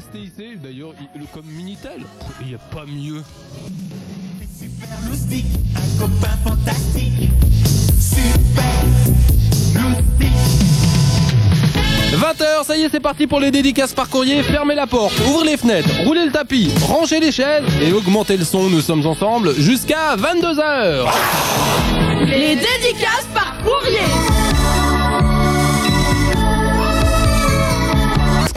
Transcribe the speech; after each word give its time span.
STIC, 0.00 0.60
d'ailleurs, 0.62 0.92
il- 1.14 1.20
le- 1.20 1.26
comme 1.32 1.46
Minitel, 1.46 2.00
il 2.40 2.48
n'y 2.48 2.54
a 2.54 2.58
pas 2.58 2.84
mieux. 2.86 3.22
Loustic, 5.08 5.44
un 5.76 6.00
copain 6.00 6.36
fantastique. 6.44 7.30
Super 7.98 8.84
Loustic. 9.74 10.32
20h, 12.12 12.64
ça 12.66 12.76
y 12.76 12.82
est, 12.82 12.88
c'est 12.90 13.00
parti 13.00 13.26
pour 13.26 13.40
les 13.40 13.50
dédicaces 13.50 13.92
par 13.94 14.08
courrier. 14.08 14.42
Fermez 14.42 14.74
la 14.74 14.86
porte, 14.86 15.14
ouvrez 15.28 15.46
les 15.52 15.56
fenêtres, 15.56 15.88
roulez 16.04 16.24
le 16.26 16.32
tapis, 16.32 16.70
rangez 16.86 17.20
les 17.20 17.30
chaises 17.32 17.62
et 17.80 17.92
augmentez 17.92 18.36
le 18.36 18.44
son. 18.44 18.68
Nous 18.68 18.80
sommes 18.80 19.06
ensemble 19.06 19.54
jusqu'à 19.60 20.16
22h. 20.16 21.06
Les 22.26 22.56
dédicaces 22.56 23.26
par 23.34 23.56
courrier 23.62 24.00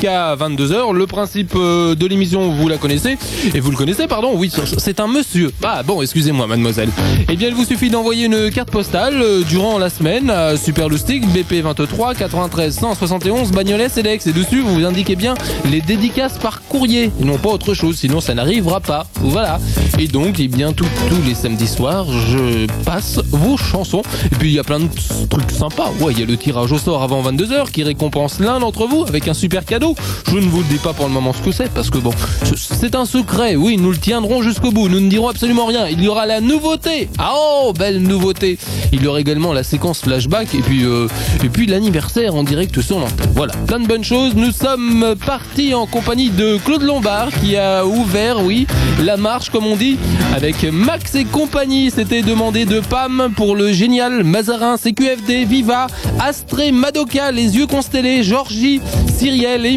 Jusqu'à 0.03 0.35
22h, 0.35 0.93
le 0.93 1.07
principe 1.07 1.53
euh, 1.55 1.95
de 1.95 2.05
l'émission, 2.05 2.51
vous 2.51 2.67
la 2.67 2.77
connaissez. 2.77 3.17
Et 3.53 3.61
vous 3.61 3.71
le 3.71 3.77
connaissez, 3.77 4.05
pardon, 4.05 4.31
oui, 4.35 4.51
c'est 4.77 4.99
un 4.99 5.07
monsieur. 5.07 5.53
Ah 5.63 5.81
bon, 5.81 6.01
excusez-moi, 6.01 6.45
mademoiselle. 6.45 6.89
Eh 7.29 7.37
bien, 7.37 7.47
il 7.47 7.53
vous 7.53 7.63
suffit 7.63 7.89
d'envoyer 7.89 8.25
une 8.25 8.51
carte 8.51 8.69
postale 8.69 9.13
euh, 9.21 9.43
durant 9.43 9.77
la 9.77 9.89
semaine 9.89 10.29
à 10.29 10.57
Super 10.57 10.89
Loustic, 10.89 11.25
BP 11.31 11.63
23 11.63 12.15
93 12.15 12.75
171 12.75 13.51
Bagnolet 13.53 13.87
CEDEX. 13.87 14.27
Et 14.27 14.33
dessus, 14.33 14.59
vous 14.59 14.83
indiquez 14.83 15.15
bien 15.15 15.35
les 15.71 15.79
dédicaces 15.79 16.37
par 16.37 16.63
courrier, 16.63 17.09
et 17.21 17.23
non 17.23 17.37
pas 17.37 17.51
autre 17.51 17.73
chose, 17.73 17.95
sinon 17.95 18.19
ça 18.19 18.33
n'arrivera 18.33 18.81
pas. 18.81 19.05
Voilà. 19.21 19.57
Et 19.99 20.07
donc, 20.09 20.37
eh 20.37 20.49
bien, 20.49 20.73
tous 20.73 20.85
les 21.25 21.33
samedis 21.33 21.67
soirs, 21.67 22.07
je 22.11 22.67
passe 22.83 23.21
vos 23.31 23.55
chansons. 23.55 24.01
Et 24.25 24.35
puis, 24.35 24.49
il 24.49 24.55
y 24.55 24.59
a 24.59 24.65
plein 24.65 24.81
de 24.81 24.89
trucs 25.29 25.51
sympas. 25.51 25.91
Ouais, 26.01 26.11
il 26.11 26.19
y 26.19 26.23
a 26.23 26.25
le 26.25 26.35
tirage 26.35 26.73
au 26.73 26.77
sort 26.77 27.03
avant 27.03 27.23
22h 27.23 27.71
qui 27.71 27.83
récompense 27.83 28.41
l'un 28.41 28.59
d'entre 28.59 28.85
vous 28.85 29.05
avec 29.07 29.29
un 29.29 29.33
super 29.33 29.63
cadeau. 29.63 29.92
Je 30.27 30.37
ne 30.37 30.47
vous 30.49 30.63
dis 30.63 30.77
pas 30.77 30.93
pour 30.93 31.07
le 31.07 31.11
moment 31.13 31.33
ce 31.33 31.41
que 31.41 31.51
c'est, 31.51 31.71
parce 31.71 31.89
que 31.89 31.97
bon, 31.97 32.11
ce- 32.43 32.55
c'est 32.55 32.95
un 32.95 33.05
secret. 33.05 33.55
Oui, 33.55 33.77
nous 33.77 33.91
le 33.91 33.97
tiendrons 33.97 34.41
jusqu'au 34.41 34.71
bout. 34.71 34.89
Nous 34.89 34.99
ne 34.99 35.09
dirons 35.09 35.27
absolument 35.29 35.65
rien. 35.65 35.87
Il 35.87 36.01
y 36.03 36.07
aura 36.07 36.25
la 36.25 36.41
nouveauté. 36.41 37.09
Ah 37.17 37.33
oh, 37.35 37.73
belle 37.77 38.01
nouveauté. 38.01 38.57
Il 38.91 39.03
y 39.03 39.07
aura 39.07 39.19
également 39.19 39.53
la 39.53 39.63
séquence 39.63 40.01
flashback 40.01 40.53
et 40.55 40.59
puis 40.61 40.83
euh, 40.85 41.07
puis 41.51 41.65
l'anniversaire 41.67 42.35
en 42.35 42.43
direct 42.43 42.81
sur 42.81 42.99
l'antenne. 42.99 43.29
Voilà, 43.35 43.53
plein 43.67 43.79
de 43.79 43.87
bonnes 43.87 44.03
choses. 44.03 44.33
Nous 44.35 44.51
sommes 44.51 45.15
partis 45.25 45.73
en 45.73 45.85
compagnie 45.85 46.29
de 46.29 46.57
Claude 46.65 46.81
Lombard 46.83 47.29
qui 47.41 47.55
a 47.57 47.85
ouvert, 47.85 48.43
oui, 48.43 48.65
la 49.03 49.17
marche 49.17 49.49
comme 49.49 49.65
on 49.65 49.75
dit, 49.75 49.97
avec 50.35 50.63
Max 50.71 51.15
et 51.15 51.25
compagnie. 51.25 51.91
C'était 51.91 52.21
demandé 52.21 52.65
de 52.65 52.79
Pam 52.79 53.29
pour 53.35 53.55
le 53.55 53.71
génial 53.71 54.23
Mazarin, 54.23 54.77
CQFD, 54.77 55.45
Viva, 55.45 55.87
Astré, 56.19 56.71
Madoka, 56.71 57.31
les 57.31 57.55
yeux 57.57 57.67
constellés, 57.67 58.23
Georgie, 58.23 58.81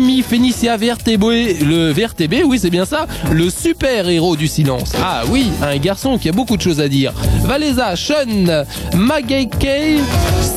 Cyriel, 0.06 0.16
Amy, 0.16 0.22
Phénicia, 0.22 0.76
VRTB, 0.76 1.64
le 1.64 1.92
VRTB, 1.92 2.44
oui 2.44 2.58
c'est 2.60 2.70
bien 2.70 2.84
ça, 2.84 3.06
le 3.32 3.50
super 3.50 4.08
héros 4.08 4.36
du 4.36 4.46
silence. 4.46 4.92
Ah 5.02 5.22
oui, 5.28 5.48
un 5.62 5.76
garçon 5.78 6.18
qui 6.18 6.28
a 6.28 6.32
beaucoup 6.32 6.56
de 6.56 6.62
choses 6.62 6.80
à 6.80 6.88
dire. 6.88 7.12
Valéza, 7.42 7.96
Sean, 7.96 8.64
Magay 8.94 9.48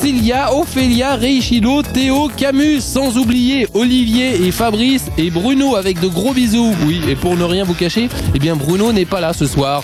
Cilia, 0.00 0.54
Ophélia, 0.54 1.16
Reichilo, 1.16 1.82
Théo, 1.82 2.30
Camus, 2.36 2.80
sans 2.80 3.16
oublier 3.16 3.66
Olivier 3.74 4.46
et 4.46 4.52
Fabrice 4.52 5.06
et 5.18 5.30
Bruno 5.30 5.76
avec 5.76 6.00
de 6.00 6.08
gros 6.08 6.32
bisous. 6.32 6.72
Oui, 6.86 7.00
et 7.08 7.16
pour 7.16 7.36
ne 7.36 7.44
rien 7.44 7.64
vous 7.64 7.74
cacher, 7.74 8.08
eh 8.34 8.38
bien 8.38 8.56
Bruno 8.56 8.92
n'est 8.92 9.04
pas 9.04 9.20
là 9.20 9.32
ce 9.32 9.46
soir. 9.46 9.82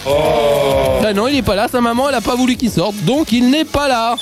Ah 1.05 1.13
non, 1.13 1.29
il 1.29 1.35
n'est 1.35 1.43
pas 1.43 1.57
là, 1.57 1.69
sa 1.71 1.81
maman 1.81 2.09
elle 2.09 2.15
a 2.15 2.21
pas 2.21 2.37
voulu 2.37 2.57
qu'il 2.57 2.71
sorte, 2.71 2.97
donc 3.05 3.33
il 3.33 3.51
n'est 3.51 3.65
pas 3.65 3.89
là. 3.89 4.17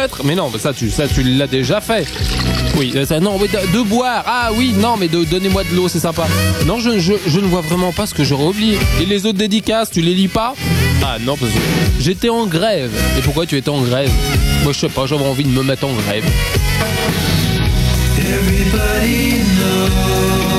Être, 0.00 0.24
mais 0.24 0.34
non, 0.36 0.50
ça 0.58 0.72
tu, 0.72 0.90
ça 0.90 1.08
tu 1.08 1.24
l'as 1.24 1.46
déjà 1.48 1.80
fait. 1.80 2.06
Oui, 2.76 2.92
euh, 2.96 3.20
non, 3.20 3.38
mais 3.38 3.48
de, 3.48 3.82
boire. 3.82 4.24
Ah 4.26 4.50
oui, 4.54 4.74
non, 4.78 4.96
mais 4.96 5.08
donnez-moi 5.08 5.64
de 5.64 5.74
l'eau, 5.74 5.88
c'est 5.88 6.00
sympa. 6.00 6.26
Non, 6.66 6.78
je 6.80 6.90
ne 6.90 7.46
vois 7.46 7.60
vraiment 7.60 7.92
pas 7.92 8.06
ce 8.06 8.14
que 8.14 8.24
j'aurais 8.24 8.46
oublié. 8.46 8.78
Et 9.00 9.06
les 9.06 9.26
autres 9.26 9.38
dédicaces, 9.38 9.90
tu 9.90 10.00
les 10.00 10.14
lis 10.14 10.28
pas? 10.28 10.54
Ah 11.02 11.18
non, 11.20 11.36
parce 11.36 11.52
que 11.52 11.58
j'étais 12.00 12.28
en 12.28 12.46
grève. 12.46 12.90
Et 13.18 13.22
pourquoi 13.22 13.46
tu 13.46 13.56
étais 13.56 13.70
en 13.70 13.82
grève? 13.82 14.10
Moi, 14.62 14.72
je 14.72 14.78
sais 14.78 14.88
pas, 14.88 15.06
j'avais 15.06 15.24
envie 15.24 15.44
de 15.44 15.50
me 15.50 15.62
mettre 15.62 15.86
en 15.86 15.92
grève. 15.92 16.24
Everybody 18.18 19.42
knows 19.58 20.51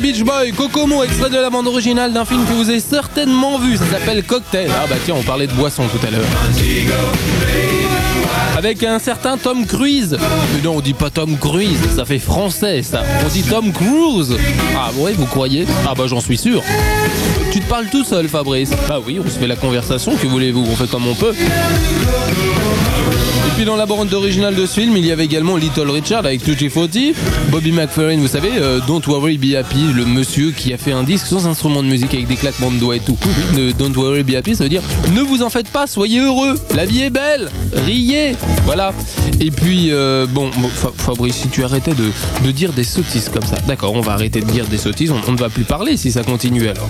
les 0.00 0.12
Beach 0.12 0.22
Boys, 0.22 0.52
Kokomo, 0.56 1.02
extrait 1.02 1.30
de 1.30 1.36
la 1.36 1.50
bande 1.50 1.66
originale 1.66 2.12
d'un 2.12 2.24
film 2.24 2.44
que 2.44 2.52
vous 2.52 2.68
avez 2.68 2.80
certainement 2.80 3.58
vu. 3.58 3.76
Ça 3.76 3.84
s'appelle 3.86 4.22
Cocktail. 4.22 4.70
Ah 4.72 4.86
bah 4.88 4.96
tiens, 5.04 5.14
on 5.18 5.22
parlait 5.22 5.46
de 5.46 5.52
boisson 5.52 5.84
tout 5.88 6.06
à 6.06 6.10
l'heure. 6.10 6.26
Avec 8.56 8.82
un 8.84 8.98
certain 8.98 9.36
Tom 9.36 9.66
Cruise. 9.66 10.16
Mais 10.54 10.62
non, 10.62 10.76
on 10.76 10.80
dit 10.80 10.94
pas 10.94 11.10
Tom 11.10 11.36
Cruise, 11.36 11.78
ça 11.96 12.04
fait 12.04 12.18
français 12.18 12.82
ça. 12.82 13.02
On 13.24 13.28
dit 13.28 13.42
Tom 13.42 13.72
Cruise. 13.72 14.36
Ah 14.76 14.90
ouais, 14.98 15.14
vous 15.14 15.26
croyez? 15.26 15.66
Ah 15.88 15.94
bah 15.96 16.04
j'en 16.06 16.20
suis 16.20 16.38
sûr. 16.38 16.62
Tu 17.52 17.60
te 17.60 17.68
parles 17.68 17.86
tout 17.90 18.04
seul, 18.04 18.28
Fabrice 18.28 18.70
Bah 18.88 19.00
oui, 19.04 19.18
on 19.24 19.28
se 19.28 19.38
fait 19.38 19.46
la 19.46 19.56
conversation, 19.56 20.14
que 20.16 20.26
voulez-vous? 20.26 20.64
On 20.70 20.76
fait 20.76 20.88
comme 20.88 21.08
on 21.08 21.14
peut. 21.14 21.34
Et 23.48 23.50
puis 23.52 23.64
dans 23.64 23.76
la 23.76 23.86
bande 23.86 24.12
originale 24.12 24.54
de 24.54 24.66
ce 24.66 24.78
film, 24.80 24.96
il 24.96 25.04
y 25.04 25.10
avait 25.10 25.24
également 25.24 25.56
Little 25.56 25.90
Richard 25.90 26.24
avec 26.26 26.44
Tutti 26.44 26.68
Frutti, 26.68 27.12
Bobby 27.50 27.72
McFerrin, 27.72 28.18
vous 28.18 28.28
savez, 28.28 28.50
euh, 28.56 28.78
Don't 28.86 29.02
Worry 29.06 29.36
Be 29.38 29.54
Happy, 29.56 29.92
le 29.94 30.04
monsieur 30.04 30.52
qui 30.52 30.72
a 30.72 30.76
fait 30.76 30.92
un 30.92 31.02
disque 31.02 31.26
sans 31.26 31.46
instrument 31.46 31.82
de 31.82 31.88
musique 31.88 32.14
avec 32.14 32.28
des 32.28 32.36
claquements 32.36 32.70
de 32.70 32.76
doigts 32.76 32.96
et 32.96 33.00
tout. 33.00 33.16
Don't 33.78 33.92
Worry 33.96 34.22
Be 34.22 34.34
Happy, 34.36 34.54
ça 34.54 34.64
veut 34.64 34.68
dire 34.70 34.82
ne 35.12 35.22
vous 35.22 35.42
en 35.42 35.50
faites 35.50 35.70
pas, 35.70 35.86
soyez 35.86 36.20
heureux, 36.20 36.54
la 36.76 36.84
vie 36.84 37.02
est 37.02 37.10
belle, 37.10 37.50
riez, 37.74 38.36
voilà. 38.64 38.92
Et 39.40 39.50
puis 39.50 39.88
euh, 39.90 40.26
bon, 40.28 40.50
bon, 40.58 40.68
Fa- 40.68 40.92
Fabrice, 40.96 41.36
si 41.36 41.48
tu 41.48 41.64
arrêtais 41.64 41.94
de, 41.94 42.50
dire 42.52 42.72
des 42.72 42.84
sottises 42.84 43.28
comme 43.32 43.44
ça, 43.44 43.56
d'accord, 43.66 43.92
on 43.94 44.00
va 44.02 44.12
arrêter 44.12 44.40
de 44.40 44.46
dire 44.46 44.66
des 44.66 44.78
sottises, 44.78 45.10
on 45.26 45.32
ne 45.32 45.38
va 45.38 45.48
plus 45.48 45.64
parler 45.64 45.96
si 45.96 46.12
ça 46.12 46.22
continue 46.22 46.68
alors. 46.68 46.88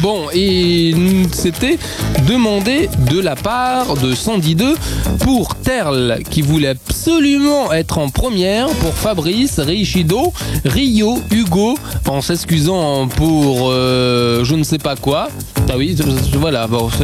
Bon, 0.00 0.26
et 0.32 0.94
c'était 1.32 1.78
demandé 2.26 2.88
de 3.10 3.20
la 3.20 3.36
part 3.36 3.94
de 3.96 4.14
112 4.14 4.76
pour 5.20 5.54
Terl, 5.56 6.20
qui 6.30 6.42
voulait 6.42 6.68
absolument 6.68 7.72
être 7.72 7.98
en 7.98 8.08
première, 8.08 8.68
pour 8.68 8.94
Fabrice, 8.94 9.58
Richido, 9.60 10.32
Rio, 10.64 11.18
Hugo, 11.30 11.76
en 12.08 12.20
s'excusant 12.20 13.08
pour 13.08 13.68
euh, 13.70 14.44
je 14.44 14.54
ne 14.54 14.64
sais 14.64 14.78
pas 14.78 14.96
quoi. 14.96 15.28
Ah 15.68 15.74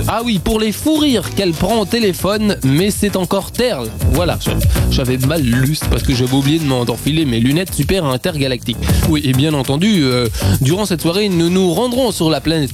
ah 0.08 0.20
oui, 0.24 0.40
pour 0.42 0.60
les 0.60 0.72
fous 0.72 0.96
rires 0.96 1.34
qu'elle 1.34 1.52
prend 1.52 1.80
au 1.80 1.84
téléphone, 1.84 2.56
mais 2.64 2.90
c'est 2.90 3.16
encore 3.16 3.50
Terl. 3.50 3.88
Voilà, 4.12 4.38
j'avais 4.90 5.16
mal 5.16 5.42
lu 5.42 5.78
parce 5.90 6.02
que 6.02 6.14
j'avais 6.14 6.34
oublié 6.34 6.58
de 6.58 6.64
m'enfiler 6.64 7.24
mes 7.24 7.40
lunettes 7.40 7.72
super 7.72 8.04
intergalactiques. 8.04 8.76
Oui, 9.08 9.22
et 9.24 9.32
bien 9.32 9.54
entendu, 9.54 10.02
euh, 10.02 10.28
durant 10.60 10.84
cette 10.84 11.00
soirée, 11.00 11.28
nous 11.28 11.48
nous 11.48 11.72
rendrons 11.72 12.10
sur 12.10 12.28
la 12.28 12.40
planète 12.40 12.72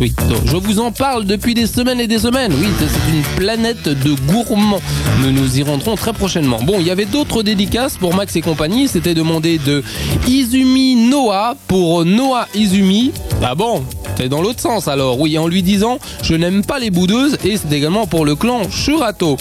Oui, 0.00 0.14
je 0.46 0.56
vous 0.56 0.80
en 0.80 0.90
parle 0.90 1.24
depuis 1.24 1.54
des 1.54 1.66
semaines 1.66 2.00
et 2.00 2.06
des 2.06 2.18
semaines. 2.18 2.52
Oui, 2.58 2.68
c'est 2.78 3.16
une 3.16 3.22
planète 3.36 3.88
de 3.88 4.14
gourmands. 4.30 4.80
Nous 5.22 5.32
nous 5.32 5.58
y 5.58 5.62
rendrons 5.62 5.96
très 5.96 6.12
prochainement. 6.12 6.58
Bon, 6.62 6.76
il 6.80 6.86
y 6.86 6.90
avait 6.90 7.04
d'autres 7.04 7.42
dédicaces 7.42 7.96
pour 7.96 8.14
Max 8.14 8.34
et 8.36 8.40
compagnie. 8.40 8.88
C'était 8.88 9.14
demandé 9.14 9.58
de 9.58 9.82
Izumi 10.26 10.96
Noah 11.08 11.56
pour 11.68 12.04
Noah 12.04 12.48
Izumi. 12.54 13.12
Ah 13.42 13.54
bon? 13.54 13.84
C'est 14.16 14.28
dans 14.28 14.42
l'autre 14.42 14.60
sens 14.60 14.88
alors, 14.88 15.20
oui, 15.20 15.38
en 15.38 15.46
lui 15.46 15.62
disant 15.62 15.98
je 16.22 16.34
n'aime 16.34 16.64
pas 16.64 16.80
les 16.80 16.90
boudeuses 16.90 17.38
et 17.44 17.56
c'est 17.56 17.72
également 17.72 18.06
pour 18.06 18.24
le 18.24 18.34
clan 18.34 18.62
Churato. 18.68 19.36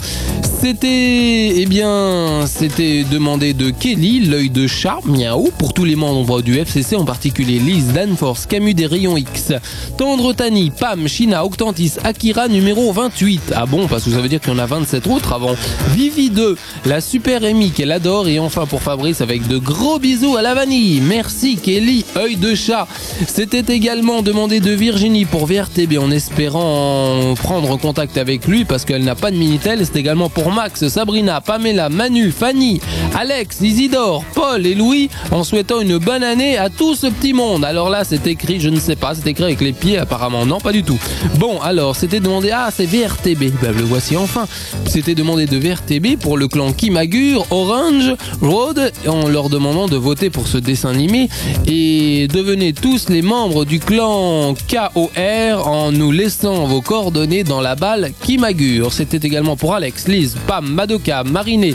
C'était, 0.59 1.54
eh 1.56 1.65
bien, 1.68 2.45
c'était 2.48 3.04
demandé 3.04 3.54
de 3.54 3.69
Kelly, 3.69 4.21
l'œil 4.21 4.50
de 4.50 4.65
chat, 4.65 5.00
miaou, 5.06 5.51
pour 5.57 5.74
tous 5.74 5.86
les 5.86 5.95
membres 5.95 6.42
du 6.42 6.57
FCC, 6.57 6.95
en 6.95 7.06
particulier 7.06 7.59
Liz, 7.59 7.94
Danforce, 7.94 8.48
Camus 8.48 8.74
des 8.74 8.88
rayons 8.88 9.18
X, 9.18 9.54
Tendre 9.98 10.33
Tani, 10.33 10.71
Pam, 10.71 11.07
Shina, 11.07 11.45
Octantis, 11.45 11.94
Akira 12.04 12.48
numéro 12.48 12.92
28. 12.92 13.54
Ah 13.56 13.68
bon, 13.68 13.88
parce 13.88 14.04
que 14.04 14.09
ça 14.09 14.19
veut 14.19 14.30
dire 14.30 14.42
qu'il 14.42 14.51
y 14.51 14.56
en 14.56 14.59
a 14.59 14.65
27 14.65 15.06
autres 15.07 15.33
avant. 15.33 15.56
Vivi 15.95 16.31
2, 16.31 16.57
la 16.86 17.01
super 17.01 17.44
Amy 17.44 17.69
qu'elle 17.69 17.92
adore, 17.92 18.27
et 18.27 18.39
enfin 18.39 18.65
pour 18.65 18.81
Fabrice 18.81 19.21
avec 19.21 19.48
de 19.48 19.60
gros 19.60 20.00
bisous 20.00 20.38
à 20.38 20.42
la 20.42 20.56
vanille. 20.56 21.01
Merci 21.01 21.57
Kelly, 21.57 22.03
œil 22.18 22.36
de 22.36 22.56
chat. 22.56 22.88
C'était 23.27 23.74
également 23.74 24.24
demandé 24.24 24.60
de 24.60 24.71
Virginie 24.71 25.25
pour 25.25 25.45
VRTB 25.45 25.98
en 26.00 26.10
espérant 26.10 27.36
prendre 27.36 27.77
contact 27.77 28.18
avec 28.18 28.48
lui 28.48 28.65
parce 28.65 28.86
qu'elle 28.86 29.03
n'a 29.03 29.15
pas 29.15 29.30
de 29.30 29.38
Minitel. 29.38 29.86
C'est 29.86 29.98
également 29.98 30.30
pour 30.30 30.47
Max, 30.52 30.88
Sabrina, 30.88 31.42
Pamela, 31.42 31.90
Manu, 31.90 32.32
Fanny, 32.32 32.80
Alex, 33.16 33.62
Isidore, 33.62 34.24
Paul 34.34 34.66
et 34.66 34.76
Louis 34.76 35.10
en 35.32 35.44
souhaitant 35.44 35.82
une 35.82 35.98
bonne 35.98 36.24
année 36.24 36.58
à 36.58 36.70
tout 36.70 36.96
ce 36.96 37.08
petit 37.08 37.34
monde. 37.34 37.66
Alors 37.66 37.90
là, 37.90 38.04
c'est 38.04 38.28
écrit, 38.28 38.60
je 38.60 38.70
ne 38.70 38.80
sais 38.80 38.96
pas, 38.96 39.16
c'est 39.16 39.28
écrit 39.28 39.44
avec 39.44 39.62
les 39.62 39.74
pieds 39.74 39.98
apparemment. 39.98 40.46
Non, 40.46 40.60
pas 40.60 40.72
du 40.72 40.84
tout. 40.84 41.00
Bon, 41.38 41.60
alors, 41.62 41.96
c'était 41.96 42.20
demandé, 42.20 42.52
ah, 42.54 42.70
c'est 42.74 42.86
VRTB. 42.86 43.52
Ben, 43.62 43.76
le 43.76 43.84
voici 43.84 44.16
enfin. 44.16 44.48
C'était 44.86 45.16
demandé 45.16 45.46
de 45.46 45.58
VRTB 45.58 46.20
pour 46.20 46.38
le 46.38 46.48
clan 46.48 46.72
Kimagure, 46.72 47.46
Orange, 47.52 48.16
Road, 48.42 48.92
en 49.08 49.28
leur 49.28 49.50
demandant 49.50 49.88
de 49.88 49.98
voter 49.98 50.30
pour 50.30 50.48
ce 50.48 50.58
dessin 50.58 50.90
animé 50.90 51.30
et 51.66 52.28
devenez 52.28 52.74
tous 52.74 53.10
les 53.10 53.22
membres 53.22 53.66
du 53.66 53.80
clan 53.80 54.54
KOR 54.70 55.68
en 55.68 55.92
nous 55.92 56.12
laissant 56.12 56.66
vos 56.66 56.82
coordonnées 56.82 57.44
dans 57.44 57.62
la 57.62 57.76
balle 57.76 58.12
Kimagure. 58.24 58.94
C'était 58.94 59.26
également 59.26 59.56
pour 59.56 59.76
Alex, 59.76 60.08
Liz, 60.08 60.37
Pam, 60.45 60.66
Madoka, 60.68 61.24
Mariné, 61.24 61.74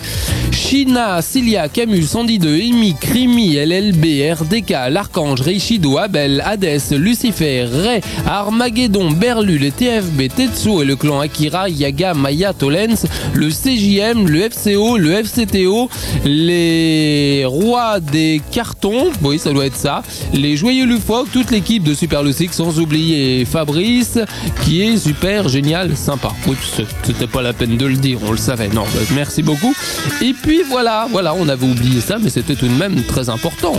Shina, 0.51 1.21
Cilia, 1.23 1.69
Camus, 1.69 2.03
Sandy 2.07 2.39
2, 2.39 2.49
Amy, 2.49 2.95
Crimi, 3.01 3.55
LLB, 3.57 4.33
RDK, 4.33 4.91
l'Archange, 4.91 5.41
Reishido, 5.41 5.99
Abel, 5.99 6.43
Hades, 6.45 6.93
Lucifer, 6.93 7.65
Ray, 7.65 8.01
Armageddon, 8.27 9.11
Berlu, 9.11 9.59
les 9.59 9.71
TFB, 9.71 10.29
Tetsuo 10.35 10.83
et 10.83 10.85
le 10.85 10.97
clan 10.97 11.21
Akira, 11.21 11.69
Yaga, 11.69 12.15
Maya, 12.15 12.53
Tolens, 12.53 13.07
le 13.35 13.49
CJM, 13.51 14.29
le 14.29 14.49
FCO, 14.51 14.97
le 14.99 15.13
FCTO, 15.25 15.89
les 16.25 17.45
rois 17.47 18.01
des 18.01 18.41
cartons, 18.51 19.11
oui 19.23 19.39
ça 19.39 19.53
doit 19.53 19.67
être 19.67 19.77
ça, 19.77 20.03
les 20.33 20.57
joyeux 20.57 20.85
Lufoc, 20.87 21.29
toute 21.33 21.51
l'équipe 21.51 21.83
de 21.83 21.95
Super 21.95 22.23
Lucic, 22.23 22.53
sans 22.53 22.79
oublier 22.79 23.45
Fabrice, 23.45 24.19
qui 24.65 24.83
est 24.83 24.97
super 24.97 25.49
génial, 25.49 25.97
sympa. 25.97 26.33
C'est- 26.77 26.85
c'était 27.03 27.27
pas 27.27 27.43
la 27.43 27.53
peine 27.53 27.77
de 27.77 27.87
le 27.87 27.97
dire, 27.97 28.19
on 28.27 28.33
le 28.33 28.37
Non, 28.73 28.83
bah, 28.83 29.01
merci 29.15 29.43
beaucoup. 29.43 29.75
Et 30.21 30.33
puis 30.35 30.63
voilà, 30.69 31.07
voilà, 31.11 31.35
on 31.35 31.49
avait 31.49 31.67
oublié 31.67 32.01
ça, 32.01 32.19
mais 32.21 32.29
c'était 32.29 32.55
tout 32.55 32.69
de 32.69 32.75
même 32.75 33.03
très 33.05 33.29
important. 33.29 33.75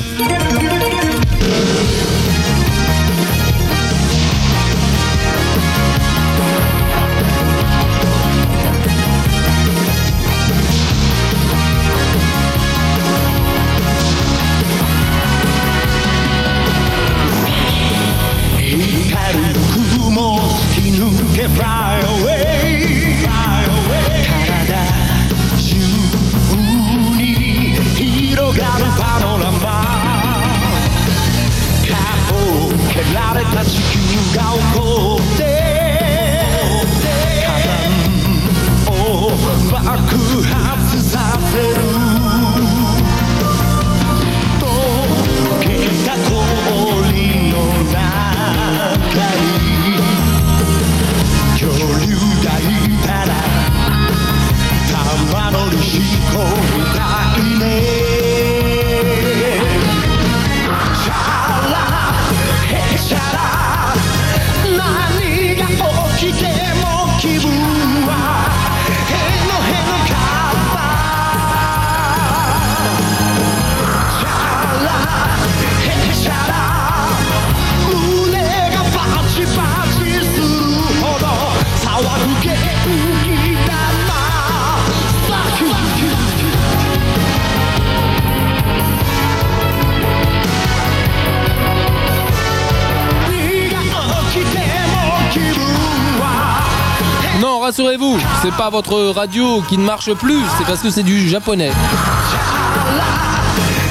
C'est 98.44 98.51
pas 98.56 98.69
votre 98.69 99.00
radio 99.13 99.62
qui 99.69 99.78
ne 99.78 99.84
marche 99.86 100.13
plus, 100.13 100.42
c'est 100.57 100.66
parce 100.66 100.81
que 100.81 100.90
c'est 100.90 101.04
du 101.04 101.28
japonais. 101.30 101.72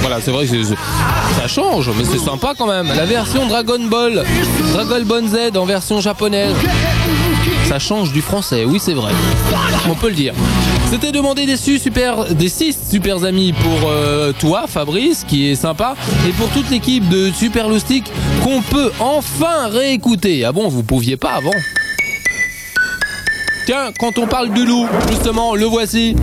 Voilà, 0.01 0.21
c'est 0.21 0.31
vrai 0.31 0.47
que 0.47 0.63
ça 0.65 1.47
change, 1.49 1.91
mais 1.97 2.05
c'est 2.05 2.19
sympa 2.19 2.53
quand 2.59 2.67
même. 2.67 2.89
La 2.95 3.07
version 3.07 3.47
Dragon 3.47 3.79
Ball, 3.89 4.25
Dragon 4.73 5.03
Ball 5.05 5.27
Z 5.27 5.57
en 5.57 5.65
version 5.65 6.01
japonaise, 6.01 6.55
ça 7.69 7.79
change 7.79 8.13
du 8.13 8.21
français, 8.21 8.65
oui 8.67 8.79
c'est 8.83 8.95
vrai. 8.95 9.13
On 9.89 9.95
peut 9.95 10.09
le 10.09 10.15
dire. 10.15 10.35
C'était 10.91 11.13
demandé 11.13 11.47
des, 11.47 11.57
su- 11.57 11.79
super, 11.79 12.35
des 12.35 12.49
six 12.49 12.77
super 12.91 13.25
amis 13.25 13.53
pour 13.55 13.89
euh, 13.89 14.33
toi, 14.39 14.65
Fabrice, 14.69 15.25
qui 15.27 15.49
est 15.49 15.55
sympa, 15.55 15.95
et 16.29 16.33
pour 16.33 16.49
toute 16.51 16.69
l'équipe 16.69 17.09
de 17.09 17.31
Super 17.33 17.69
Loustic 17.69 18.05
qu'on 18.45 18.61
peut 18.61 18.93
enfin 18.99 19.69
réécouter. 19.71 20.45
Ah 20.45 20.53
bon, 20.53 20.69
vous 20.69 20.83
pouviez 20.83 21.17
pas 21.17 21.31
avant 21.31 21.53
Tiens, 23.65 23.93
quand 23.97 24.19
on 24.19 24.27
parle 24.27 24.53
du 24.53 24.67
loup, 24.67 24.89
justement, 25.09 25.55
le 25.55 25.67
voici. 25.67 26.17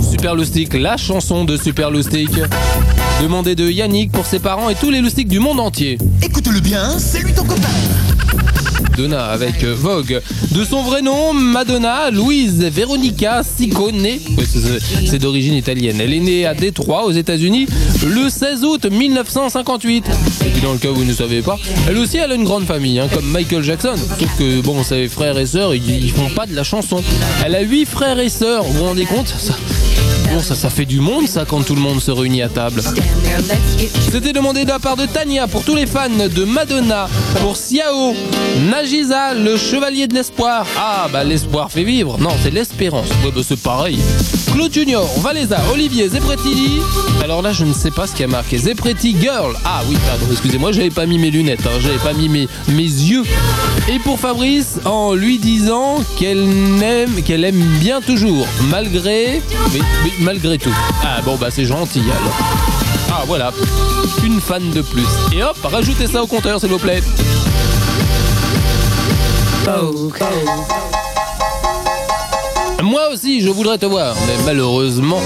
Super 0.00 0.34
Loustic, 0.34 0.74
la 0.74 0.96
chanson 0.96 1.44
de 1.44 1.56
Super 1.56 1.92
Loustic. 1.92 2.30
Demandée 3.22 3.54
de 3.54 3.70
Yannick 3.70 4.10
pour 4.10 4.26
ses 4.26 4.40
parents 4.40 4.68
et 4.68 4.74
tous 4.74 4.90
les 4.90 5.00
loustiques 5.00 5.28
du 5.28 5.38
monde 5.38 5.60
entier. 5.60 5.96
Écoute-le 6.22 6.58
bien, 6.58 6.98
c'est 6.98 7.20
lui 7.20 7.32
ton 7.32 7.44
copain. 7.44 7.68
Donna 8.96 9.26
avec 9.26 9.64
euh, 9.64 9.74
Vogue. 9.74 10.20
De 10.52 10.64
son 10.64 10.82
vrai 10.82 11.02
nom, 11.02 11.32
Madonna 11.32 12.10
Louise 12.10 12.62
Veronica 12.64 13.42
Ciccone. 13.42 14.02
Oui, 14.02 14.46
c'est- 14.46 15.18
d'origine 15.18 15.54
italienne. 15.54 15.98
Elle 16.00 16.12
est 16.14 16.20
née 16.20 16.46
à 16.46 16.54
Détroit, 16.54 17.04
aux 17.04 17.12
États-Unis, 17.12 17.66
le 18.04 18.28
16 18.28 18.64
août 18.64 18.86
1958. 18.86 20.04
Et 20.56 20.60
dans 20.60 20.72
le 20.72 20.78
cas 20.78 20.88
où 20.90 20.94
vous 20.94 21.04
ne 21.04 21.12
savez 21.12 21.42
pas, 21.42 21.58
elle 21.88 21.98
aussi, 21.98 22.18
a 22.18 22.32
une 22.34 22.44
grande 22.44 22.64
famille, 22.64 22.98
hein, 22.98 23.08
comme 23.12 23.26
Michael 23.30 23.62
Jackson. 23.62 23.94
Sauf 23.96 24.38
que, 24.38 24.60
bon, 24.60 24.82
ses 24.82 25.08
frères 25.08 25.38
et 25.38 25.46
sœurs, 25.46 25.74
ils, 25.74 26.10
font 26.10 26.30
pas 26.30 26.46
de 26.46 26.54
la 26.54 26.64
chanson. 26.64 27.02
Elle 27.44 27.54
a 27.54 27.60
huit 27.62 27.86
frères 27.86 28.18
et 28.18 28.28
sœurs. 28.28 28.64
Vous 28.64 28.78
vous 28.78 28.84
rendez 28.84 29.04
compte? 29.04 29.34
Bon, 30.32 30.40
ça, 30.40 30.54
ça 30.54 30.70
fait 30.70 30.86
du 30.86 31.00
monde, 31.00 31.28
ça, 31.28 31.44
quand 31.44 31.62
tout 31.62 31.74
le 31.74 31.80
monde 31.82 32.00
se 32.00 32.10
réunit 32.10 32.40
à 32.40 32.48
table. 32.48 32.80
C'était 34.10 34.32
demandé 34.32 34.64
de 34.64 34.70
la 34.70 34.78
part 34.78 34.96
de 34.96 35.04
Tania 35.04 35.46
pour 35.46 35.62
tous 35.62 35.74
les 35.74 35.84
fans 35.84 36.08
de 36.08 36.44
Madonna, 36.44 37.06
pour 37.40 37.56
Siao, 37.56 38.14
Nagisa, 38.70 39.34
le 39.34 39.58
chevalier 39.58 40.06
de 40.06 40.14
l'espoir. 40.14 40.66
Ah, 40.78 41.06
bah 41.12 41.22
l'espoir 41.22 41.70
fait 41.70 41.84
vivre. 41.84 42.18
Non, 42.18 42.30
c'est 42.42 42.50
l'espérance. 42.50 43.08
Ouais, 43.22 43.30
bah 43.34 43.42
c'est 43.44 43.60
pareil. 43.60 43.98
Claude 44.52 44.72
Junior, 44.72 45.08
Valéza, 45.20 45.58
Olivier, 45.72 46.08
Zepretti. 46.08 46.80
Alors 47.24 47.40
là, 47.40 47.52
je 47.52 47.64
ne 47.64 47.72
sais 47.72 47.90
pas 47.90 48.06
ce 48.06 48.14
qui 48.14 48.22
a 48.22 48.26
marqué. 48.26 48.58
Zepretti 48.58 49.16
Girl. 49.18 49.54
Ah 49.64 49.80
oui, 49.88 49.96
pardon, 50.06 50.26
excusez-moi, 50.30 50.72
j'avais 50.72 50.90
pas 50.90 51.06
mis 51.06 51.18
mes 51.18 51.30
lunettes, 51.30 51.66
hein, 51.66 51.78
j'avais 51.80 51.98
pas 51.98 52.12
mis 52.12 52.28
mes, 52.28 52.48
yeux. 52.68 53.22
Et 53.88 53.98
pour 53.98 54.20
Fabrice, 54.20 54.78
en 54.84 55.14
lui 55.14 55.38
disant 55.38 56.04
qu'elle 56.18 56.46
aime, 56.82 57.22
qu'elle 57.22 57.44
aime 57.44 57.62
bien 57.80 58.00
toujours, 58.02 58.46
malgré, 58.70 59.40
malgré 60.20 60.58
tout. 60.58 60.74
Ah 61.02 61.22
bon, 61.24 61.36
bah 61.36 61.48
c'est 61.50 61.64
gentil 61.64 62.00
alors. 62.00 62.36
Ah 63.10 63.24
voilà, 63.26 63.52
une 64.24 64.40
fan 64.40 64.70
de 64.70 64.82
plus. 64.82 65.06
Et 65.34 65.42
hop, 65.42 65.56
rajoutez 65.62 66.06
ça 66.06 66.22
au 66.22 66.26
compteur 66.26 66.60
s'il 66.60 66.68
vous 66.68 66.78
plaît. 66.78 67.02
Moi 72.92 73.08
aussi, 73.10 73.40
je 73.40 73.48
voudrais 73.48 73.78
te 73.78 73.86
voir. 73.86 74.14
Mais 74.26 74.34
malheureusement, 74.44 75.22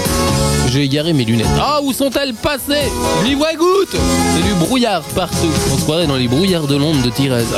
j'ai 0.69 0.83
égaré 0.83 1.11
mes 1.11 1.25
lunettes. 1.25 1.47
Ah, 1.59 1.81
où 1.83 1.91
sont-elles 1.91 2.33
passées? 2.33 2.89
Voix 3.35 3.53
gouttes 3.55 3.97
C'est 4.33 4.41
du 4.41 4.53
brouillard 4.53 5.01
partout. 5.13 5.51
On 5.73 5.77
se 5.77 5.81
croirait 5.81 6.07
dans 6.07 6.15
les 6.15 6.29
brouillards 6.29 6.65
de 6.65 6.77
Londres 6.77 7.01
de 7.03 7.09
Thérèse. 7.09 7.53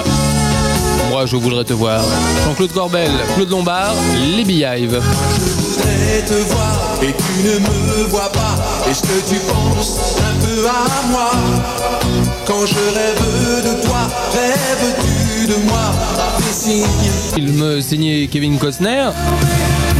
Moi, 1.12 1.28
je 1.28 1.36
voudrais 1.36 1.64
te 1.64 1.74
voir. 1.74 2.02
Jean-Claude 2.44 2.72
Corbel, 2.72 3.12
Claude 3.36 3.52
Lombard, 3.52 3.94
les 4.36 4.44
Beehive. 4.44 5.00
voudrais 5.00 6.26
te 6.26 6.34
voir 6.52 6.98
et 7.04 7.14
tu 7.14 7.48
ne 7.48 7.60
me 7.60 8.08
vois 8.08 8.32
pas. 8.32 8.56
Est-ce 8.90 9.04
que 9.04 9.30
tu 9.30 9.40
penses 9.42 10.16
un 10.18 10.44
peu 10.44 10.68
à 10.68 11.08
moi 11.12 11.30
Quand 12.46 12.66
je 12.66 12.76
rêve 12.76 13.64
de 13.64 13.86
toi, 13.86 14.08
rêves-tu 14.34 15.48
de 15.48 15.68
moi? 15.68 15.92
Signe 16.52 16.86
Film 17.36 17.82
signé 17.82 18.28
Kevin 18.28 18.58
Costner. 18.58 19.10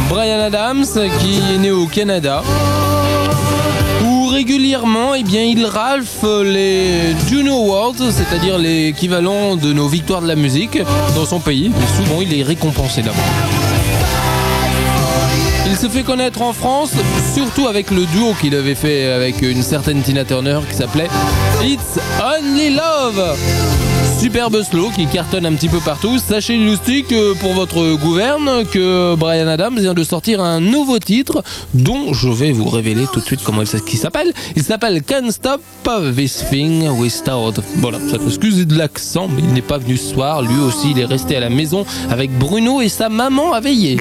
Brian 0.08 0.40
Adams, 0.40 0.84
qui 1.20 1.38
est 1.54 1.58
né 1.58 1.70
au 1.70 1.86
Canada. 1.86 2.42
Où 4.04 4.26
régulièrement, 4.28 5.14
eh 5.14 5.22
bien, 5.22 5.42
il 5.42 5.64
ralphe 5.64 6.24
les 6.44 7.14
Juno 7.28 7.54
Awards, 7.54 7.94
c'est-à-dire 8.10 8.58
l'équivalent 8.58 9.56
de 9.56 9.72
nos 9.72 9.88
victoires 9.88 10.22
de 10.22 10.28
la 10.28 10.36
musique 10.36 10.78
dans 11.14 11.26
son 11.26 11.40
pays. 11.40 11.66
Et 11.66 12.02
souvent, 12.02 12.20
il 12.20 12.38
est 12.38 12.42
récompensé 12.42 13.02
là-bas. 13.02 13.69
Il 15.70 15.76
se 15.76 15.88
fait 15.88 16.02
connaître 16.02 16.42
en 16.42 16.52
France, 16.52 16.90
surtout 17.32 17.68
avec 17.68 17.92
le 17.92 18.04
duo 18.06 18.34
qu'il 18.40 18.56
avait 18.56 18.74
fait 18.74 19.12
avec 19.12 19.40
une 19.40 19.62
certaine 19.62 20.02
Tina 20.02 20.24
Turner 20.24 20.58
qui 20.68 20.74
s'appelait 20.74 21.06
It's 21.62 21.96
Only 22.20 22.70
Love. 22.70 23.36
Superbe 24.18 24.62
slow 24.64 24.90
qui 24.90 25.06
cartonne 25.06 25.46
un 25.46 25.52
petit 25.52 25.68
peu 25.68 25.78
partout. 25.78 26.18
Sachez 26.18 26.56
Lustig 26.56 27.06
euh, 27.12 27.34
pour 27.34 27.54
votre 27.54 27.94
gouverne 27.94 28.64
que 28.70 29.14
Brian 29.14 29.46
Adams 29.46 29.78
vient 29.78 29.94
de 29.94 30.02
sortir 30.02 30.42
un 30.42 30.58
nouveau 30.60 30.98
titre 30.98 31.42
dont 31.72 32.12
je 32.12 32.28
vais 32.28 32.50
vous 32.50 32.68
révéler 32.68 33.06
tout 33.12 33.20
de 33.20 33.24
suite 33.24 33.40
comment 33.44 33.62
il 33.62 33.96
s'appelle. 33.96 34.32
Il 34.56 34.64
s'appelle 34.64 35.02
Can't 35.04 35.30
Stop 35.30 35.62
This 36.16 36.44
Thing 36.50 36.88
Without. 36.98 37.62
Voilà, 37.76 37.98
ça 38.10 38.16
excusez 38.26 38.64
de 38.64 38.76
l'accent, 38.76 39.28
mais 39.28 39.40
il 39.40 39.52
n'est 39.52 39.62
pas 39.62 39.78
venu 39.78 39.96
ce 39.96 40.14
soir. 40.14 40.42
Lui 40.42 40.60
aussi, 40.60 40.90
il 40.90 40.98
est 40.98 41.06
resté 41.06 41.36
à 41.36 41.40
la 41.40 41.48
maison 41.48 41.86
avec 42.10 42.36
Bruno 42.36 42.80
et 42.80 42.88
sa 42.88 43.08
maman 43.08 43.52
à 43.52 43.60
veiller. 43.60 43.98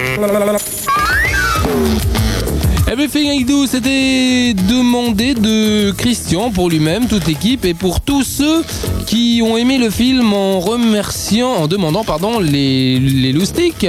Everything 2.92 3.32
I 3.32 3.44
Do, 3.46 3.68
c'était 3.68 4.54
demandé 4.68 5.36
de 5.36 5.92
Christian 5.92 6.50
pour 6.50 6.70
lui-même, 6.70 7.08
toute 7.08 7.28
l'équipe 7.28 7.64
et 7.64 7.76
pour 7.76 8.02
tous 8.02 8.24
ceux 8.24 8.64
qui 9.06 9.42
ont 9.44 9.58
aimé 9.58 9.78
le 9.78 9.92
film 9.92 10.34
en 10.34 10.60
remerciant, 10.60 11.52
en 11.52 11.68
demandant 11.68 12.04
pardon 12.04 12.40
les, 12.40 13.00
les 13.00 13.32
loustiques 13.32 13.88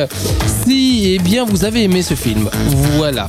si 0.64 1.14
eh 1.14 1.18
bien 1.18 1.44
vous 1.44 1.64
avez 1.64 1.84
aimé 1.84 2.02
ce 2.02 2.14
film. 2.14 2.50
Voilà. 2.96 3.26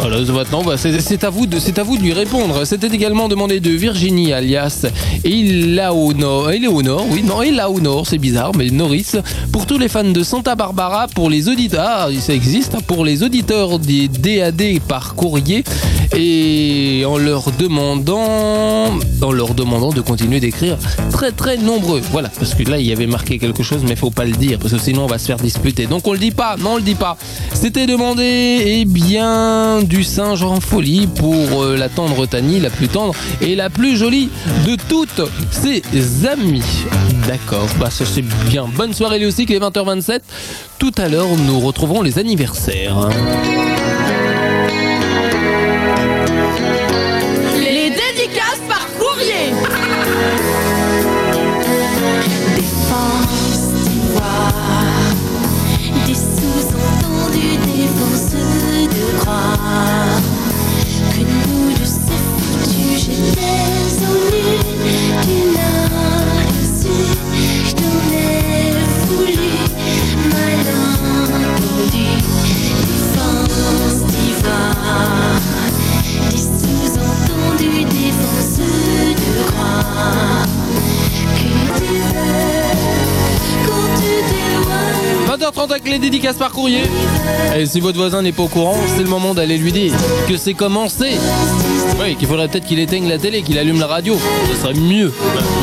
Voilà, 0.00 0.20
maintenant, 0.32 0.62
bah, 0.62 0.76
c'est 0.76 1.24
à 1.24 1.30
vous 1.30 1.46
de, 1.46 2.00
lui 2.00 2.12
répondre. 2.12 2.64
C'était 2.64 2.86
également 2.86 3.28
demandé 3.28 3.58
de 3.58 3.70
Virginie, 3.70 4.32
alias 4.32 4.86
Eleonore, 5.24 6.52
Eleonore, 6.52 7.04
oui, 7.10 7.24
non, 7.24 7.42
Eleonore, 7.42 8.06
c'est 8.06 8.18
bizarre, 8.18 8.52
mais 8.56 8.70
Norris, 8.70 9.16
pour 9.50 9.66
tous 9.66 9.76
les 9.76 9.88
fans 9.88 10.04
de 10.04 10.22
Santa 10.22 10.54
Barbara, 10.54 11.08
pour 11.08 11.28
les 11.28 11.48
auditeurs, 11.48 11.84
ah, 11.84 12.08
ça 12.20 12.32
existe, 12.32 12.76
hein, 12.76 12.80
pour 12.86 13.04
les 13.04 13.24
auditeurs 13.24 13.80
des 13.80 14.06
DAD 14.06 14.78
par 14.86 15.16
courrier, 15.16 15.64
et 16.16 17.02
en 17.04 17.18
leur 17.18 17.50
demandant, 17.58 18.96
en 19.20 19.32
leur 19.32 19.54
demandant 19.54 19.90
de 19.90 20.00
continuer 20.00 20.38
d'écrire 20.38 20.78
très 21.10 21.32
très 21.32 21.56
nombreux. 21.56 22.02
Voilà, 22.12 22.28
parce 22.28 22.54
que 22.54 22.62
là, 22.70 22.78
il 22.78 22.86
y 22.86 22.92
avait 22.92 23.08
marqué 23.08 23.38
quelque 23.38 23.64
chose, 23.64 23.80
mais 23.86 23.96
faut 23.96 24.10
pas 24.10 24.24
le 24.24 24.32
dire, 24.32 24.60
parce 24.60 24.74
que 24.74 24.78
sinon 24.78 25.04
on 25.04 25.08
va 25.08 25.18
se 25.18 25.26
faire 25.26 25.38
disputer. 25.38 25.86
Donc 25.86 26.06
on 26.06 26.12
le 26.12 26.18
dit 26.18 26.30
pas, 26.30 26.56
non, 26.56 26.74
on 26.74 26.76
le 26.76 26.82
dit 26.82 26.94
pas. 26.94 27.16
C'était 27.52 27.86
demandé, 27.86 28.62
eh 28.64 28.84
bien, 28.84 29.82
du 29.88 30.04
singe 30.04 30.42
en 30.42 30.60
folie 30.60 31.06
pour 31.06 31.62
euh, 31.62 31.76
la 31.76 31.88
tendre 31.88 32.26
Tani, 32.26 32.60
la 32.60 32.70
plus 32.70 32.88
tendre 32.88 33.14
et 33.40 33.56
la 33.56 33.70
plus 33.70 33.96
jolie 33.96 34.28
de 34.66 34.76
toutes 34.88 35.22
ses 35.50 35.82
amies. 36.26 36.62
D'accord, 37.26 37.66
bah 37.80 37.90
ça 37.90 38.04
c'est 38.04 38.24
bien. 38.48 38.68
Bonne 38.76 38.92
soirée 38.92 39.18
lui 39.18 39.26
aussi, 39.26 39.46
qu'il 39.46 39.56
est 39.56 39.60
20h27. 39.60 40.20
Tout 40.78 40.92
à 40.98 41.08
l'heure, 41.08 41.28
nous 41.46 41.58
retrouverons 41.60 42.02
les 42.02 42.18
anniversaires. 42.18 43.08
30 85.52 85.70
avec 85.70 85.88
les 85.88 85.98
dédicaces 85.98 86.36
par 86.36 86.50
courrier. 86.50 86.82
Et 87.56 87.66
si 87.66 87.80
votre 87.80 87.98
voisin 87.98 88.22
n'est 88.22 88.32
pas 88.32 88.44
au 88.44 88.48
courant, 88.48 88.76
c'est 88.96 89.02
le 89.02 89.08
moment 89.08 89.34
d'aller 89.34 89.58
lui 89.58 89.72
dire 89.72 89.92
que 90.28 90.36
c'est 90.36 90.54
commencé. 90.54 91.12
Oui, 92.00 92.16
qu'il 92.16 92.28
faudrait 92.28 92.48
peut-être 92.48 92.66
qu'il 92.66 92.78
éteigne 92.78 93.08
la 93.08 93.18
télé, 93.18 93.42
qu'il 93.42 93.58
allume 93.58 93.80
la 93.80 93.86
radio. 93.86 94.18
Ce 94.50 94.60
serait 94.60 94.74
mieux. 94.74 95.12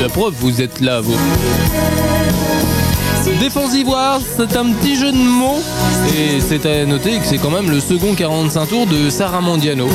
La 0.02 0.10
preuve, 0.10 0.34
vous 0.40 0.62
êtes 0.62 0.82
là, 0.82 1.02
vous. 1.02 1.18
Défense 3.40 3.76
Ivoire, 3.76 4.20
c'est 4.38 4.56
un 4.56 4.72
petit 4.72 4.96
jeu 4.96 5.12
de 5.12 5.18
mots. 5.18 5.60
Et 6.18 6.40
c'est 6.40 6.66
à 6.66 6.86
noter 6.86 7.18
que 7.20 7.26
c'est 7.26 7.38
quand 7.38 7.50
même 7.50 7.70
le 7.70 7.80
second 7.80 8.14
45 8.16 8.66
tours 8.68 8.88
de 8.88 9.10
Sarah 9.10 9.42
Mondiano. 9.42 9.88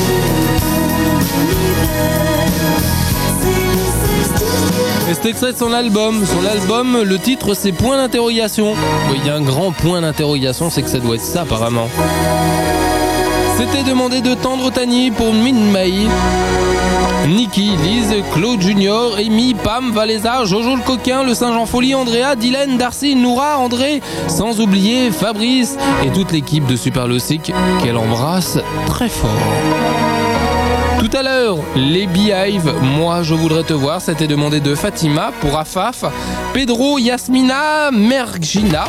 C'est 5.13 5.27
extrait 5.27 5.53
de 5.53 5.59
son 5.59 5.73
album. 5.73 6.25
Son 6.25 6.47
album, 6.47 7.03
le 7.03 7.19
titre 7.19 7.55
c'est 7.55 7.73
Point 7.73 7.97
d'interrogation. 7.97 8.75
Oui, 9.11 9.19
il 9.21 9.27
y 9.27 9.31
a 9.31 9.35
un 9.35 9.41
grand 9.41 9.73
point 9.73 10.01
d'interrogation, 10.01 10.71
c'est 10.71 10.83
que 10.83 10.89
ça 10.89 10.99
doit 10.99 11.17
être 11.17 11.23
ça 11.23 11.43
apparemment. 11.43 11.89
C'était 13.59 13.83
demandé 13.83 14.21
de 14.21 14.35
Tendre 14.35 14.71
Tani 14.71 15.11
pour 15.11 15.35
Min 15.35 15.73
Mai. 15.73 16.07
Niki, 17.29 17.73
Lise, 17.83 18.15
Claude 18.33 18.63
Junior, 18.63 19.17
Amy, 19.19 19.55
Pam, 19.55 19.91
Valéza, 19.91 20.45
Jojo 20.45 20.77
le 20.77 20.83
coquin, 20.83 21.25
le 21.25 21.35
singe 21.35 21.57
en 21.57 21.67
folie, 21.67 21.95
Andrea, 21.95 22.37
Dylan, 22.37 22.79
Darcy, 22.79 23.17
Noura, 23.17 23.59
André, 23.59 24.01
sans 24.29 24.61
oublier 24.61 25.11
Fabrice 25.11 25.77
et 26.05 26.11
toute 26.11 26.31
l'équipe 26.31 26.67
de 26.67 26.77
Super 26.77 27.09
Lossic 27.09 27.53
qu'elle 27.83 27.97
embrasse 27.97 28.59
très 28.87 29.09
fort. 29.09 29.31
Tout 31.01 31.17
à 31.17 31.23
l'heure, 31.23 31.57
les 31.77 32.07
Beehive, 32.07 32.75
moi 32.83 33.23
je 33.23 33.33
voudrais 33.33 33.63
te 33.63 33.73
voir, 33.73 34.03
c'était 34.03 34.27
demandé 34.27 34.61
de 34.61 34.75
Fatima 34.75 35.33
pour 35.41 35.57
Afaf, 35.57 36.05
Pedro, 36.53 36.99
Yasmina, 36.99 37.91
Mergina. 37.91 38.85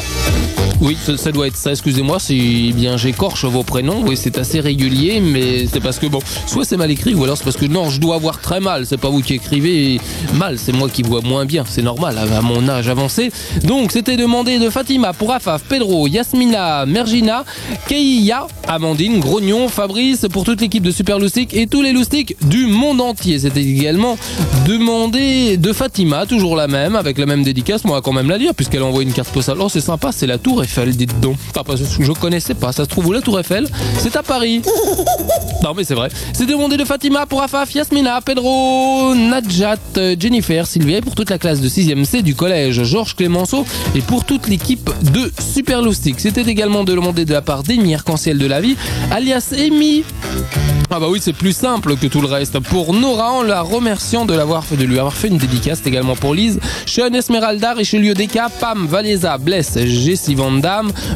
Oui, 0.82 0.98
ça, 1.16 1.32
doit 1.32 1.46
être 1.46 1.56
ça, 1.56 1.70
excusez-moi 1.70 2.20
si 2.20 2.74
bien 2.74 2.98
j'écorche 2.98 3.46
vos 3.46 3.62
prénoms, 3.62 4.02
oui 4.04 4.18
c'est 4.18 4.40
assez 4.40 4.60
régulier, 4.60 5.22
mais 5.22 5.68
c'est 5.72 5.80
parce 5.80 6.00
que 6.00 6.08
bon, 6.08 6.18
soit 6.48 6.66
c'est 6.66 6.76
mal 6.76 6.90
écrit 6.90 7.14
ou 7.14 7.24
alors 7.24 7.38
c'est 7.38 7.44
parce 7.44 7.56
que 7.56 7.68
non, 7.68 7.92
je 7.92 8.00
dois 8.00 8.18
voir 8.18 8.42
très 8.42 8.60
mal, 8.60 8.88
c'est 8.88 8.98
pas 8.98 9.10
vous 9.10 9.22
qui 9.22 9.36
écrivez 9.36 10.02
mal, 10.34 10.58
c'est 10.58 10.72
moi 10.72 10.90
qui 10.90 11.04
vois 11.04 11.22
moins 11.22 11.46
bien, 11.46 11.66
c'est 11.70 11.84
normal 11.84 12.18
à 12.18 12.42
mon 12.42 12.68
âge 12.68 12.90
avancé. 12.90 13.32
Donc 13.64 13.92
c'était 13.92 14.18
demandé 14.18 14.58
de 14.58 14.72
Fatima 14.72 15.14
pour 15.14 15.32
Afaf, 15.32 15.62
Pedro, 15.70 16.08
Yasmina, 16.08 16.88
Mergina, 16.88 17.46
Keiya, 17.88 18.48
Amandine, 18.68 19.20
Grognon, 19.20 19.68
Fabrice, 19.68 20.26
pour 20.34 20.46
toute 20.46 20.62
l'équipe 20.62 20.84
de 20.84 20.92
Super 20.92 21.20
Loustic 21.20 21.54
et 21.54 21.68
tous 21.68 21.84
les 21.84 21.94
loustiques 21.94 22.36
du 22.48 22.66
monde 22.66 23.02
entier. 23.02 23.38
C'était 23.38 23.62
également 23.62 24.18
demandé 24.68 25.58
de 25.58 25.74
Fatima, 25.74 26.26
toujours 26.26 26.56
la 26.56 26.68
même, 26.68 26.96
avec 26.96 27.20
la 27.20 27.28
même 27.28 27.44
dédicace, 27.44 27.84
moi 27.86 28.02
quand 28.02 28.14
même 28.14 28.30
la 28.30 28.40
lire, 28.40 28.56
puisqu'elle 28.56 28.84
envoie 28.84 29.04
une 29.04 29.14
carte 29.14 29.30
postale. 29.30 29.58
Oh 29.60 29.70
c'est 29.70 29.80
sympa, 29.80 30.12
c'est 30.12 30.28
la 30.28 30.40
Tour 30.40 30.64
Eiffel, 30.64 30.71
dites 30.80 31.20
donc. 31.20 31.38
Enfin, 31.50 31.64
parce 31.66 31.82
que 31.82 32.04
je 32.04 32.12
connaissais 32.12 32.54
pas, 32.54 32.72
ça 32.72 32.84
se 32.84 32.90
trouve 32.90 33.08
où 33.08 33.12
la 33.12 33.22
Tour 33.22 33.40
Eiffel? 33.40 33.68
C'est 34.00 34.16
à 34.16 34.24
Paris. 34.24 34.62
Non 35.64 35.76
mais 35.78 35.84
c'est 35.84 35.94
vrai. 35.94 36.10
C'est 36.34 36.48
demandé 36.48 36.76
de 36.76 36.84
Fatima 36.84 37.28
pour 37.28 37.44
Afaf, 37.44 37.76
Yasmina, 37.76 38.20
Pedro, 38.22 39.14
Nadjat, 39.14 39.78
Jennifer, 40.18 40.66
Sylvia 40.66 40.98
et 40.98 41.02
pour 41.02 41.14
toute 41.14 41.30
la 41.30 41.38
classe 41.38 41.62
de 41.62 41.70
6e 41.70 42.04
C 42.04 42.24
du 42.24 42.34
collège 42.34 42.82
Georges 42.82 43.16
Clémenceau 43.16 43.64
et 43.94 44.02
pour 44.02 44.26
toute 44.26 44.48
l'équipe 44.48 44.90
de 45.14 45.32
Super. 45.40 45.82
C'était 46.18 46.42
également 46.42 46.84
demandé 46.84 47.24
de 47.24 47.32
la 47.32 47.42
part 47.42 47.64
d'Amy 47.64 47.96
Arc-en-Ciel 47.96 48.38
de 48.38 48.46
la 48.46 48.60
vie, 48.60 48.76
alias 49.10 49.54
Amy. 49.58 50.04
Ah 50.94 51.00
bah 51.00 51.08
oui, 51.10 51.20
c'est 51.22 51.32
plus 51.32 51.56
simple 51.56 51.96
que 51.96 52.08
tout 52.08 52.20
le 52.20 52.28
reste. 52.28 52.60
Pour 52.60 52.94
Nora, 52.94 53.32
en 53.32 53.44
la 53.44 53.62
remerciant 53.62 54.26
de 54.26 54.34
l'avoir 54.34 54.66
fait, 54.66 54.76
de 54.76 54.84
lui 54.84 55.00
avoir 55.00 55.14
fait 55.14 55.30
une 55.30 55.38
dédicace, 55.38 55.82
également 55.86 56.18
pour 56.18 56.34
Lise, 56.34 56.60
Sean 56.86 57.14
Esmeralda, 57.14 57.74
Richelieu 57.74 58.14
Deka, 58.14 58.50
Pam, 58.60 58.86
Valéza, 58.88 59.38
Bless, 59.38 59.78
Jessie 59.78 60.36
Van 60.36 60.52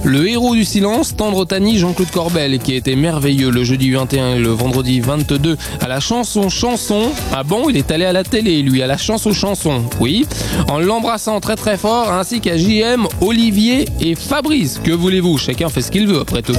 Le 0.03 0.27
héros 0.27 0.55
du 0.55 0.65
silence, 0.65 1.15
Tendre 1.15 1.45
Tani, 1.45 1.77
Jean-Claude 1.77 2.09
Corbel, 2.09 2.57
qui 2.59 2.73
était 2.73 2.95
merveilleux 2.95 3.51
le 3.51 3.63
jeudi 3.63 3.91
21 3.91 4.35
et 4.35 4.39
le 4.39 4.49
vendredi 4.49 5.01
22 5.01 5.57
à 5.81 5.87
la 5.87 5.99
chanson 5.99 6.49
chanson. 6.49 7.11
Ah 7.31 7.43
bon, 7.43 7.69
il 7.69 7.77
est 7.77 7.91
allé 7.91 8.05
à 8.05 8.13
la 8.13 8.23
télé, 8.23 8.63
lui, 8.63 8.81
à 8.81 8.87
la 8.87 8.97
chanson 8.97 9.33
chanson. 9.33 9.83
Oui, 9.99 10.25
en 10.67 10.79
l'embrassant 10.79 11.39
très 11.39 11.55
très 11.55 11.77
fort, 11.77 12.11
ainsi 12.11 12.41
qu'à 12.41 12.57
JM, 12.57 13.07
Olivier 13.21 13.85
et 14.01 14.15
Fabrice. 14.15 14.79
Que 14.83 14.91
voulez-vous? 14.91 15.37
Chacun 15.37 15.69
fait 15.69 15.81
ce 15.81 15.91
qu'il 15.91 16.07
veut 16.07 16.19
après 16.19 16.41
tout. 16.41 16.55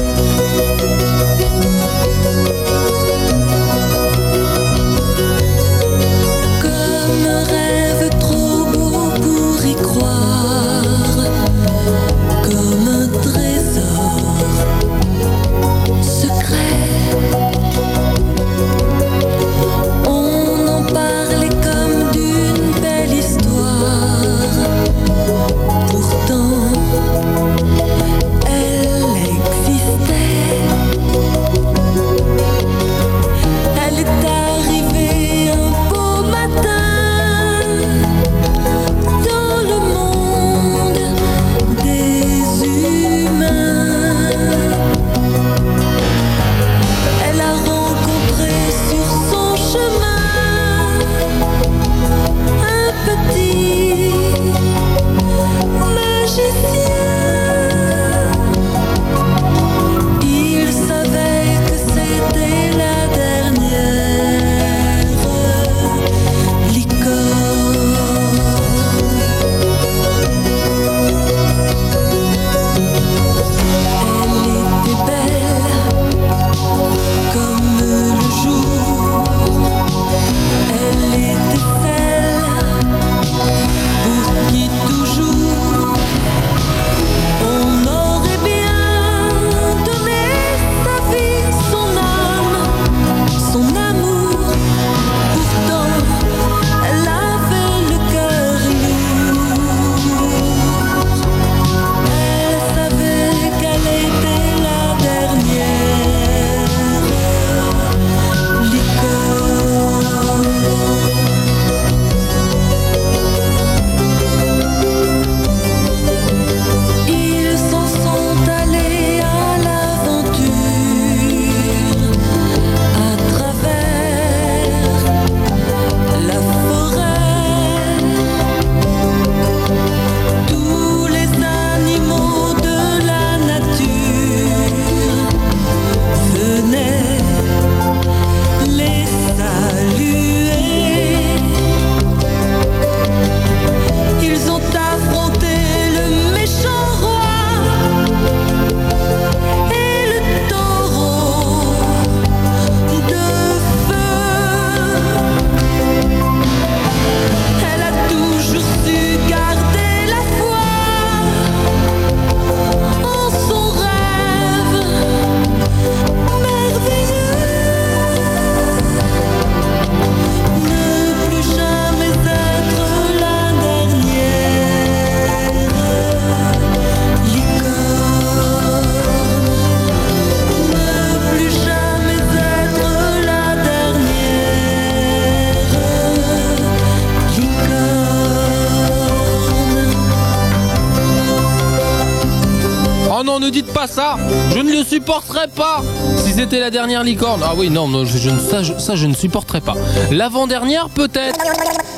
Ça 193.87 194.16
Je 194.55 194.59
ne 194.61 194.70
le 194.72 194.85
supporterai 194.85 195.49
pas 195.55 195.83
Si 196.25 196.33
c'était 196.33 196.61
la 196.61 196.70
dernière 196.70 197.03
licorne. 197.05 197.40
Ah 197.44 197.55
oui, 197.57 197.70
non, 197.70 197.88
non 197.88 198.05
je, 198.05 198.16
ça, 198.51 198.62
je, 198.62 198.72
je 198.96 199.07
ne 199.07 199.14
supporterai 199.14 199.61
pas. 199.61 199.75
L'avant-dernière, 200.11 200.88
peut-être 200.88 201.38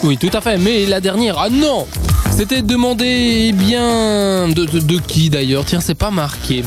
Oui, 0.03 0.16
tout 0.16 0.31
à 0.33 0.40
fait, 0.40 0.59
mais 0.59 0.87
la 0.87 1.01
dernière, 1.01 1.38
ah 1.38 1.48
non 1.51 1.87
C'était 2.37 2.62
demandé, 2.62 3.46
eh 3.48 3.53
bien... 3.53 4.48
De, 4.48 4.64
de- 4.64 4.81
de 4.81 4.98
qui 4.98 5.31
d'ailleurs? 5.31 5.64
Tiens, 5.64 5.81
c'est 5.81 5.94
pas 5.94 6.11
marqué. 6.11 6.62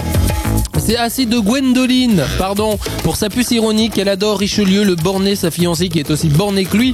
C'est 0.79 0.97
assez 0.97 1.25
de 1.25 1.37
Gwendoline, 1.37 2.23
pardon, 2.39 2.79
pour 3.03 3.15
sa 3.15 3.29
puce 3.29 3.51
ironique, 3.51 3.97
elle 3.99 4.09
adore 4.09 4.39
Richelieu, 4.39 4.83
le 4.83 4.95
borné, 4.95 5.35
sa 5.35 5.51
fiancée 5.51 5.89
qui 5.89 5.99
est 5.99 6.09
aussi 6.09 6.27
bornée 6.27 6.65
que 6.65 6.75
lui. 6.75 6.93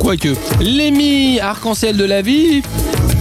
Quoique, 0.00 0.34
Lémi, 0.60 1.38
arc-en-ciel 1.40 1.96
de 1.96 2.04
la 2.04 2.22
vie, 2.22 2.62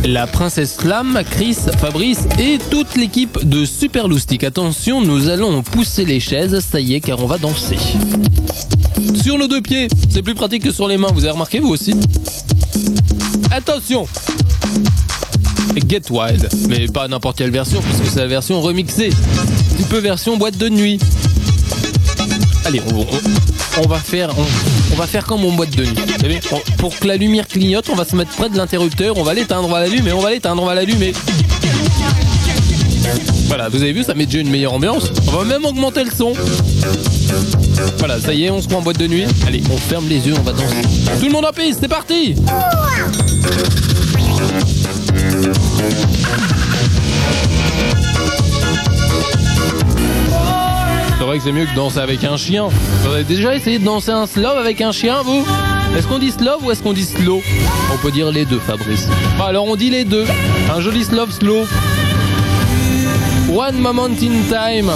la 0.06 0.28
princesse 0.28 0.76
Flamme, 0.78 1.22
Chris, 1.30 1.56
Fabrice 1.80 2.22
et 2.40 2.58
toute 2.70 2.96
l'équipe 2.96 3.38
de 3.44 3.66
Super 3.66 4.08
Loustic. 4.08 4.44
Attention, 4.44 5.02
nous 5.02 5.30
allons 5.30 5.62
pousser 5.62 6.06
les 6.06 6.20
chaises, 6.20 6.60
ça 6.72 6.80
y 6.80 6.96
est, 6.96 7.02
car 7.02 7.22
on 7.22 7.28
va 7.28 7.38
danser. 7.38 7.78
Sur 9.22 9.38
nos 9.38 9.48
deux 9.48 9.62
pieds, 9.62 9.88
c'est 10.10 10.22
plus 10.22 10.36
pratique 10.36 10.64
que 10.64 10.72
sur 10.72 10.88
les 10.88 10.98
mains, 10.98 11.10
vous 11.14 11.24
avez 11.24 11.32
remarqué 11.32 11.60
vous 11.60 11.70
aussi? 11.70 11.94
Attention 13.52 14.08
Get 15.88 16.04
Wild, 16.10 16.50
mais 16.68 16.88
pas 16.88 17.08
n'importe 17.08 17.38
quelle 17.38 17.52
version, 17.52 17.82
puisque 17.82 18.12
c'est 18.14 18.20
la 18.20 18.28
version 18.28 18.60
remixée. 18.62 19.10
Un 19.10 19.76
petit 19.76 19.84
peu 19.90 19.98
version 20.00 20.38
boîte 20.38 20.58
de 20.58 20.70
nuit. 20.70 21.00
Allez, 22.66 22.82
on, 22.94 23.00
on- 23.02 23.06
on 23.78 23.88
va 23.88 23.98
faire, 23.98 24.30
on, 24.92 24.96
va 24.96 25.08
faire 25.08 25.26
comme 25.26 25.46
en 25.46 25.52
boîte 25.52 25.76
de 25.76 25.86
nuit. 25.86 25.94
Vous 25.96 26.20
savez, 26.20 26.40
pour 26.78 26.98
que 26.98 27.08
la 27.08 27.18
lumière 27.18 27.48
clignote, 27.48 27.90
on 27.90 27.96
va 27.96 28.06
se 28.06 28.16
mettre 28.16 28.32
près 28.32 28.50
de 28.50 28.58
l'interrupteur, 28.58 29.18
on 29.18 29.24
va 29.24 29.34
l'éteindre, 29.34 29.68
on 29.68 29.72
va 29.72 29.80
l'allumer, 29.82 30.14
on 30.14 30.20
va 30.20 30.32
l'éteindre, 30.32 30.62
on 30.62 30.66
va 30.66 30.76
l'allumer. 30.76 31.14
Voilà, 33.48 33.70
vous 33.70 33.82
avez 33.82 33.94
vu, 33.94 34.04
ça 34.04 34.14
met 34.14 34.26
déjà 34.26 34.40
une 34.40 34.50
meilleure 34.50 34.74
ambiance. 34.74 35.12
On 35.28 35.32
va 35.32 35.44
même 35.44 35.66
augmenter 35.66 36.04
le 36.04 36.12
son. 36.12 36.34
Voilà, 37.98 38.20
ça 38.20 38.34
y 38.34 38.46
est, 38.46 38.50
on 38.50 38.62
se 38.62 38.68
prend 38.68 38.80
en 38.80 38.82
boîte 38.82 39.00
de 39.00 39.08
nuit. 39.08 39.26
Allez, 39.48 39.64
on 39.72 39.78
ferme 39.78 40.08
les 40.08 40.28
yeux, 40.28 40.34
on 40.38 40.44
va 40.44 40.52
danser. 40.52 40.82
Tout 41.20 41.26
le 41.26 41.32
monde 41.32 41.46
en 41.46 41.54
piste, 41.54 41.80
c'est 41.82 41.88
parti 41.88 42.36
C'est 51.20 51.26
vrai 51.26 51.38
que 51.38 51.44
c'est 51.44 51.52
mieux 51.52 51.66
que 51.66 51.76
danser 51.76 52.00
avec 52.00 52.24
un 52.24 52.38
chien. 52.38 52.70
Vous 52.70 53.12
avez 53.12 53.26
déjà 53.26 53.54
essayé 53.54 53.78
de 53.78 53.84
danser 53.84 54.12
un 54.12 54.26
slow 54.26 54.52
avec 54.52 54.80
un 54.80 54.94
chien, 54.94 55.22
vous? 55.22 55.46
Est-ce 55.98 56.08
qu'on 56.08 56.18
dit 56.18 56.32
slow 56.32 56.60
ou 56.62 56.72
est-ce 56.72 56.82
qu'on 56.82 56.94
dit 56.94 57.04
slow? 57.04 57.42
On 57.94 57.98
peut 57.98 58.10
dire 58.10 58.32
les 58.32 58.46
deux, 58.46 58.60
Fabrice. 58.60 59.06
Bah, 59.38 59.48
alors 59.48 59.66
on 59.68 59.76
dit 59.76 59.90
les 59.90 60.06
deux. 60.06 60.24
Un 60.74 60.80
joli 60.80 61.04
slow 61.04 61.30
slow. 61.30 61.66
One 63.54 63.80
Moment 63.80 64.06
in 64.06 64.44
Time. 64.48 64.90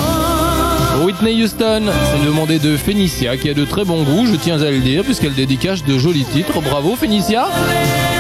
Whitney 1.02 1.44
Houston, 1.44 1.84
c'est 1.88 2.26
demandé 2.26 2.60
de 2.60 2.78
Phénicia 2.78 3.36
qui 3.38 3.50
a 3.50 3.54
de 3.54 3.66
très 3.66 3.84
bon 3.84 4.04
goût, 4.04 4.26
je 4.26 4.36
tiens 4.36 4.62
à 4.62 4.70
le 4.70 4.80
dire, 4.80 5.04
puisqu'elle 5.04 5.34
dédicace 5.34 5.84
de 5.84 5.98
jolis 5.98 6.26
titres. 6.26 6.62
Bravo 6.62 6.96
Phénicia 6.96 7.48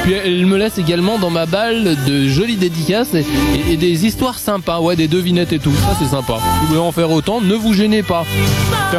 Puis 0.03 0.13
elle 0.13 0.45
me 0.45 0.57
laisse 0.57 0.77
également 0.77 1.17
dans 1.19 1.29
ma 1.29 1.45
balle 1.45 1.95
de 2.07 2.27
jolies 2.27 2.57
dédicaces 2.57 3.13
et, 3.13 3.77
des 3.77 4.05
histoires 4.05 4.39
sympas, 4.39 4.79
ouais, 4.79 4.95
des 4.95 5.07
devinettes 5.07 5.53
et 5.53 5.59
tout. 5.59 5.73
Ça 5.73 5.95
c'est 5.99 6.09
sympa. 6.09 6.39
Vous 6.61 6.67
voulez 6.67 6.79
en 6.79 6.91
faire 6.91 7.11
autant, 7.11 7.41
ne 7.41 7.53
vous 7.53 7.73
gênez 7.73 8.03
pas. 8.03 8.25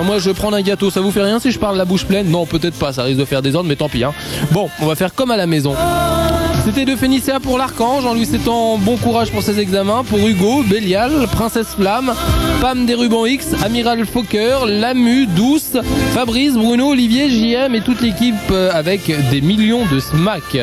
Moi 0.05 0.19
je 0.19 0.31
vais 0.31 0.35
prendre 0.35 0.57
un 0.57 0.63
gâteau, 0.63 0.91
ça 0.91 1.01
vous 1.01 1.11
fait 1.11 1.23
rien 1.23 1.39
si 1.39 1.51
je 1.51 1.59
parle 1.59 1.77
la 1.77 1.85
bouche 1.85 2.05
pleine? 2.05 2.31
Non, 2.31 2.47
peut-être 2.47 2.79
pas, 2.79 2.93
ça 2.93 3.03
risque 3.03 3.19
de 3.19 3.25
faire 3.25 3.43
des 3.43 3.55
ordres, 3.55 3.69
mais 3.69 3.77
tant 3.77 3.89
pis. 3.89 4.05
Hein. 4.05 4.13
Bon, 4.53 4.69
on 4.81 4.87
va 4.87 4.95
faire 4.95 5.15
comme 5.15 5.31
à 5.31 5.37
la 5.37 5.47
maison. 5.47 5.75
C'était 6.65 6.87
de 6.87 6.97
Phénicia 6.97 7.41
pour 7.41 7.59
l'archange, 7.59 8.07
en 8.07 8.15
lui 8.15 8.25
souhaitant 8.25 8.79
bon 8.79 8.97
courage 8.97 9.31
pour 9.31 9.43
ses 9.43 9.61
examens. 9.61 10.03
Pour 10.03 10.19
Hugo, 10.27 10.63
Bélial, 10.63 11.27
Princesse 11.31 11.75
Flamme, 11.75 12.15
Pam 12.63 12.87
des 12.87 12.95
rubans 12.95 13.27
X, 13.27 13.49
Amiral 13.63 14.07
Fokker, 14.07 14.57
Lamu, 14.67 15.27
Douce, 15.27 15.77
Fabrice, 16.15 16.55
Bruno, 16.55 16.93
Olivier, 16.93 17.29
JM 17.29 17.75
et 17.75 17.83
toute 17.83 18.01
l'équipe 18.01 18.35
euh, 18.51 18.71
avec 18.73 19.13
des 19.31 19.43
millions 19.43 19.85
de 19.93 20.01
smacks. 20.01 20.57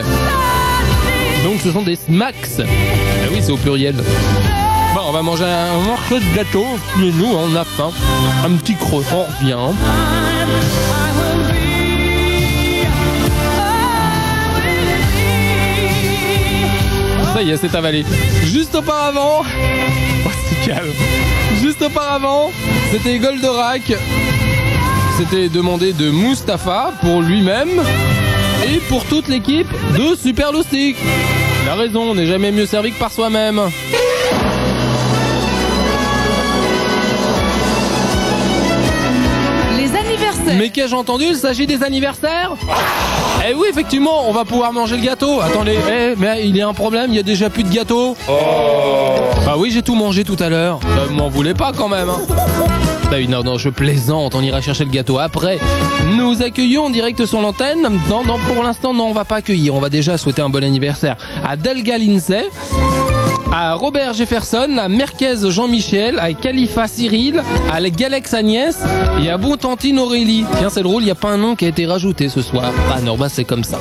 Donc 1.44 1.62
ce 1.64 1.72
sont 1.72 1.84
des 1.84 1.96
smacks. 1.96 2.60
Ah 2.60 3.28
oui, 3.32 3.38
c'est 3.42 3.52
au 3.52 3.58
pluriel. 3.58 3.96
Bon, 4.96 5.02
on 5.08 5.12
va 5.12 5.22
manger 5.22 5.46
un 5.46 5.80
morceau 5.86 6.20
de 6.20 6.36
gâteau. 6.36 6.66
Mais 6.98 7.12
nous, 7.12 7.32
on 7.34 7.56
a 7.56 7.64
faim. 7.64 7.92
Un 8.44 8.52
petit 8.58 8.76
creux. 8.76 9.06
On 9.14 9.24
revient. 9.24 9.76
Ça 17.42 17.48
y 17.48 17.50
est, 17.50 17.58
c'est 17.58 17.74
avalé. 17.74 18.06
Juste 18.44 18.76
auparavant, 18.76 19.42
oh, 19.42 20.30
c'est 20.48 20.70
calme. 20.70 20.92
Juste 21.60 21.82
auparavant, 21.82 22.52
c'était 22.92 23.18
Goldorak. 23.18 23.94
C'était 25.18 25.50
demandé 25.50 25.92
de 25.92 26.12
Mustapha 26.12 26.94
pour 27.02 27.24
lui-même 27.24 27.82
et 28.72 28.78
pour 28.88 29.06
toute 29.06 29.28
l'équipe 29.28 29.68
de 29.98 30.16
Super 30.16 30.52
Loustic. 30.52 30.98
La 31.66 31.74
raison 31.74 32.14
n'est 32.14 32.28
jamais 32.28 32.52
mieux 32.52 32.68
servie 32.68 32.92
que 32.92 33.00
par 33.00 33.12
soi-même. 33.12 33.60
Les 39.78 39.96
anniversaires. 39.96 40.58
Mais 40.60 40.70
qu'ai-je 40.70 40.94
entendu? 40.94 41.26
Il 41.30 41.36
s'agit 41.36 41.66
des 41.66 41.82
anniversaires? 41.82 42.52
Eh 43.50 43.54
oui, 43.56 43.68
effectivement, 43.70 44.30
on 44.30 44.34
va 44.34 44.46
pouvoir 44.46 44.72
manger 44.72 44.98
le 44.98 45.04
gâteau. 45.04 45.42
Attendez, 45.42 45.78
eh, 45.90 46.14
mais 46.18 46.46
il 46.48 46.56
y 46.56 46.62
a 46.62 46.68
un 46.68 46.74
problème, 46.74 47.08
il 47.10 47.16
y 47.16 47.20
a 47.20 47.24
déjà 47.24 47.50
plus 47.50 47.64
de 47.64 47.74
gâteau. 47.74 48.16
Bah 49.46 49.56
oui, 49.58 49.72
j'ai 49.72 49.82
tout 49.82 49.96
mangé 49.96 50.24
tout 50.24 50.36
à 50.40 50.50
l'heure. 50.50 50.80
Euh, 50.86 51.10
M'en 51.10 51.28
voulez 51.28 51.54
pas 51.56 51.72
quand 51.76 51.88
même. 51.90 52.10
Hein. 52.10 52.20
Bah 53.10 53.18
oui, 53.18 53.28
non, 53.28 53.44
non, 53.44 53.58
je 53.58 53.70
plaisante, 53.70 54.36
on 54.36 54.42
ira 54.42 54.62
chercher 54.62 54.86
le 54.86 54.92
gâteau 54.92 55.18
après. 55.18 55.58
Nous 56.16 56.42
accueillons 56.44 56.86
en 56.86 56.90
direct 56.92 57.26
sur 57.26 57.42
l'antenne. 57.42 57.82
Non, 58.10 58.24
non, 58.24 58.38
pour 58.54 58.64
l'instant, 58.64 58.94
non, 58.94 59.06
on 59.08 59.14
va 59.14 59.26
pas 59.26 59.38
accueillir. 59.38 59.74
On 59.76 59.80
va 59.80 59.90
déjà 59.90 60.18
souhaiter 60.18 60.42
un 60.44 60.50
bon 60.50 60.64
anniversaire 60.64 61.18
à 61.44 61.56
Delga 61.58 61.98
Lindsay, 61.98 62.46
à 63.52 63.74
Robert 63.74 64.14
Jefferson, 64.14 64.78
à 64.78 64.88
Merquez 64.88 65.50
Jean-Michel, 65.50 66.20
à 66.20 66.34
Khalifa 66.34 66.88
Cyril, 66.88 67.44
à 67.72 67.82
Galex 67.82 68.34
Agnès 68.34 68.78
et 69.22 69.30
à 69.30 69.38
Bontantine 69.38 70.00
Aurélie. 70.00 70.46
Tiens, 70.58 70.70
c'est 70.70 70.84
drôle, 70.84 71.04
il 71.04 71.06
n'y 71.06 71.12
a 71.12 71.16
pas 71.16 71.30
un 71.30 71.38
nom 71.38 71.56
qui 71.56 71.66
a 71.66 71.68
été 71.68 71.86
rajouté 71.86 72.30
ce 72.30 72.42
soir. 72.42 72.72
Ah 72.94 73.02
non, 73.02 73.18
bah 73.18 73.30
c'est 73.30 73.44
comme 73.44 73.64
ça. 73.64 73.78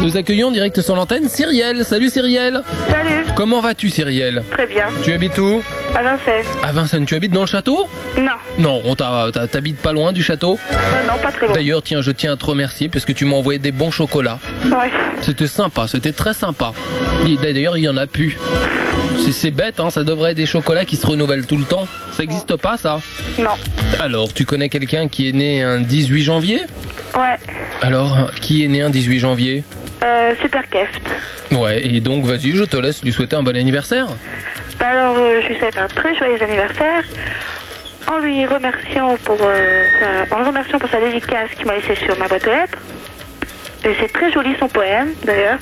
Nous 0.00 0.16
accueillons 0.16 0.50
direct 0.52 0.80
sur 0.80 0.94
l'antenne 0.94 1.28
Cyrielle. 1.28 1.84
Salut 1.84 2.08
Cyrielle. 2.08 2.62
Salut, 2.88 3.24
Comment 3.34 3.60
vas-tu 3.60 3.90
Cyrielle 3.90 4.42
très 4.50 4.66
bien. 4.66 4.86
Tu 5.02 5.12
habites 5.12 5.36
où 5.38 5.60
À 5.94 6.02
Vincennes. 6.02 6.44
À 6.62 6.72
Vincennes, 6.72 7.04
tu 7.04 7.14
habites 7.14 7.32
dans 7.32 7.40
le 7.42 7.46
château 7.46 7.86
Non, 8.16 8.32
Non, 8.58 8.80
on 8.84 8.94
t'a- 8.94 9.26
t'a- 9.32 9.48
t'habites 9.48 9.78
pas 9.80 9.92
loin 9.92 10.12
du 10.12 10.22
château 10.22 10.58
non, 10.70 11.12
non, 11.14 11.18
pas 11.22 11.32
très 11.32 11.46
loin. 11.46 11.54
D'ailleurs, 11.54 11.82
tiens, 11.82 12.00
je 12.00 12.10
tiens 12.12 12.32
à 12.32 12.36
te 12.36 12.44
remercier 12.44 12.88
parce 12.88 13.04
que 13.04 13.12
tu 13.12 13.24
m'as 13.24 13.36
envoyé 13.36 13.58
des 13.58 13.72
bons 13.72 13.90
chocolats. 13.90 14.38
Ouais. 14.66 14.90
C'était 15.20 15.46
sympa, 15.48 15.88
c'était 15.88 16.12
très 16.12 16.34
sympa. 16.34 16.72
D'ailleurs, 17.42 17.76
il 17.76 17.82
y 17.84 17.88
en 17.88 17.96
a 17.96 18.06
plus. 18.06 18.38
C'est- 19.30 19.50
bête, 19.50 19.80
hein, 19.80 19.90
ça 19.90 20.04
devrait 20.04 20.30
être 20.30 20.36
des 20.36 20.46
chocolats 20.46 20.84
qui 20.84 20.96
se 20.96 21.06
renouvellent 21.06 21.46
tout 21.46 21.56
le 21.56 21.64
temps. 21.64 21.86
Ça 22.12 22.22
existe 22.22 22.56
pas, 22.56 22.76
ça 22.76 23.00
Non. 23.38 23.50
Alors, 24.00 24.32
tu 24.32 24.44
connais 24.44 24.68
quelqu'un 24.68 25.08
qui 25.08 25.28
est 25.28 25.32
né 25.32 25.62
un 25.62 25.80
18 25.80 26.22
janvier 26.22 26.60
Ouais. 27.16 27.36
Alors, 27.82 28.30
qui 28.40 28.64
est 28.64 28.68
né 28.68 28.82
un 28.82 28.90
18 28.90 29.18
janvier 29.18 29.64
Euh, 30.04 30.34
super 30.40 30.68
keft. 30.68 31.02
Ouais, 31.52 31.84
et 31.84 32.00
donc, 32.00 32.24
vas-y, 32.24 32.52
je 32.52 32.64
te 32.64 32.76
laisse 32.76 33.02
lui 33.02 33.12
souhaiter 33.12 33.36
un 33.36 33.42
bon 33.42 33.56
anniversaire. 33.56 34.06
Alors, 34.80 35.16
euh, 35.18 35.40
je 35.42 35.48
lui 35.48 35.58
souhaite 35.58 35.76
un 35.76 35.88
très 35.88 36.14
joyeux 36.16 36.40
anniversaire. 36.42 37.02
En 38.06 38.18
lui 38.18 38.46
remerciant 38.46 39.16
pour, 39.24 39.38
euh, 39.42 39.84
sa... 40.28 40.34
en 40.34 40.38
le 40.38 40.46
remerciant 40.46 40.78
pour 40.78 40.88
sa 40.88 41.00
dédicace 41.00 41.50
qu'il 41.56 41.66
m'a 41.66 41.74
laissée 41.74 41.96
sur 41.96 42.16
ma 42.18 42.28
boîte 42.28 42.46
aux 42.46 42.50
lettres. 42.50 42.78
Et 43.84 43.94
c'est 44.00 44.12
très 44.12 44.32
joli 44.32 44.54
son 44.58 44.68
poème, 44.68 45.12
d'ailleurs. 45.24 45.58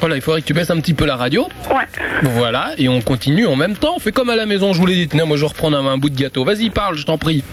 Voilà, 0.00 0.16
il 0.16 0.22
faudrait 0.22 0.40
que 0.40 0.46
tu 0.46 0.54
baisses 0.54 0.70
un 0.70 0.80
petit 0.80 0.94
peu 0.94 1.04
la 1.04 1.16
radio. 1.16 1.48
Ouais. 1.70 1.84
Voilà, 2.22 2.70
et 2.78 2.88
on 2.88 3.00
continue 3.00 3.46
en 3.46 3.56
même 3.56 3.76
temps. 3.76 3.94
On 3.96 4.00
fait 4.00 4.12
comme 4.12 4.30
à 4.30 4.36
la 4.36 4.46
maison, 4.46 4.72
je 4.72 4.78
vous 4.78 4.86
l'ai 4.86 4.94
dit. 4.94 5.08
Tenez, 5.08 5.24
moi, 5.24 5.36
je 5.36 5.44
reprends 5.44 5.72
un, 5.72 5.86
un 5.86 5.98
bout 5.98 6.10
de 6.10 6.16
gâteau. 6.16 6.44
Vas-y, 6.44 6.70
parle, 6.70 6.96
je 6.96 7.04
t'en 7.04 7.18
prie. 7.18 7.44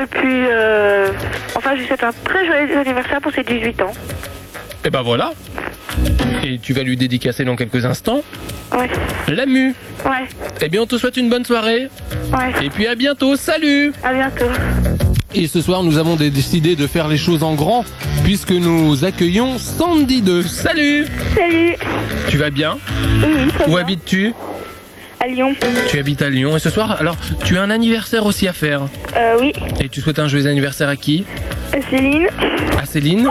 Et 0.00 0.06
puis, 0.06 0.44
euh... 0.50 1.08
enfin, 1.54 1.70
je 1.74 1.80
lui 1.80 1.86
souhaite 1.86 2.04
un 2.04 2.12
très 2.24 2.44
joyeux 2.46 2.78
anniversaire 2.78 3.20
pour 3.20 3.32
ses 3.32 3.42
18 3.42 3.82
ans. 3.82 3.92
Et 4.86 4.90
ben 4.90 5.02
voilà. 5.02 5.32
Et 6.44 6.58
tu 6.60 6.72
vas 6.72 6.82
lui 6.84 6.96
dédicacer 6.96 7.44
dans 7.44 7.56
quelques 7.56 7.84
instants. 7.84 8.22
Ouais. 8.72 8.88
Lamu. 9.26 9.74
Ouais. 10.04 10.28
Eh 10.60 10.68
bien, 10.68 10.82
on 10.82 10.86
te 10.86 10.96
souhaite 10.96 11.16
une 11.16 11.28
bonne 11.28 11.44
soirée. 11.44 11.88
Ouais. 12.32 12.64
Et 12.64 12.70
puis 12.70 12.86
à 12.86 12.94
bientôt. 12.94 13.34
Salut 13.34 13.92
À 14.04 14.12
bientôt. 14.14 14.44
Et 15.34 15.48
ce 15.48 15.60
soir, 15.60 15.82
nous 15.82 15.98
avons 15.98 16.14
dé- 16.14 16.30
décidé 16.30 16.76
de 16.76 16.86
faire 16.86 17.08
les 17.08 17.16
choses 17.16 17.42
en 17.42 17.54
grand, 17.54 17.84
puisque 18.22 18.52
nous 18.52 19.04
accueillons 19.04 19.58
Sandy 19.58 20.22
2. 20.22 20.42
Salut 20.44 21.06
Salut. 21.34 21.74
Tu 22.28 22.36
vas 22.38 22.50
bien? 22.50 22.78
Oui, 23.24 23.48
très 23.58 23.68
Où 23.68 23.76
habites-tu? 23.76 24.34
À 25.26 25.28
Lyon. 25.28 25.56
Tu 25.88 25.98
habites 25.98 26.22
à 26.22 26.30
Lyon. 26.30 26.56
Et 26.56 26.60
ce 26.60 26.70
soir, 26.70 26.96
alors, 27.00 27.16
tu 27.44 27.58
as 27.58 27.62
un 27.62 27.70
anniversaire 27.70 28.24
aussi 28.26 28.46
à 28.46 28.52
faire. 28.52 28.82
Euh, 29.16 29.36
oui. 29.40 29.52
Et 29.80 29.88
tu 29.88 30.00
souhaites 30.00 30.20
un 30.20 30.28
joyeux 30.28 30.46
anniversaire 30.46 30.88
à 30.88 30.94
qui 30.94 31.24
Céline. 31.90 32.28
À 32.80 32.86
Céline 32.86 33.28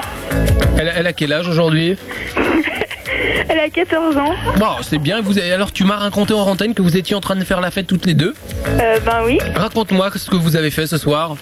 elle, 0.77 0.91
elle 0.93 1.07
a 1.07 1.13
quel 1.13 1.31
âge 1.31 1.47
aujourd'hui 1.47 1.95
Elle 3.47 3.59
a 3.59 3.69
14 3.69 4.17
ans. 4.17 4.33
Bon, 4.57 4.65
c'est 4.81 4.97
bien. 4.97 5.21
Vous 5.21 5.37
avez- 5.39 5.53
alors, 5.53 5.71
tu 5.71 5.85
m'as 5.85 5.95
raconté 5.95 6.33
en 6.33 6.41
antenne 6.41 6.73
que 6.73 6.81
vous 6.81 6.97
étiez 6.97 7.15
en 7.15 7.21
train 7.21 7.37
de 7.37 7.45
faire 7.45 7.61
la 7.61 7.71
fête 7.71 7.87
toutes 7.87 8.05
les 8.05 8.13
deux. 8.13 8.33
Euh, 8.67 8.99
ben 9.05 9.21
oui. 9.25 9.39
Raconte-moi 9.55 10.09
ce 10.15 10.29
que 10.29 10.35
vous 10.35 10.57
avez 10.57 10.71
fait 10.71 10.87
ce 10.87 10.97
soir. 10.97 11.37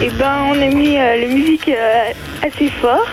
Et 0.00 0.10
ben 0.10 0.44
on 0.50 0.52
a 0.62 0.66
mis 0.68 0.96
euh, 0.98 1.16
la 1.16 1.26
musique 1.26 1.68
euh, 1.68 2.10
assez 2.46 2.68
fort. 2.80 3.06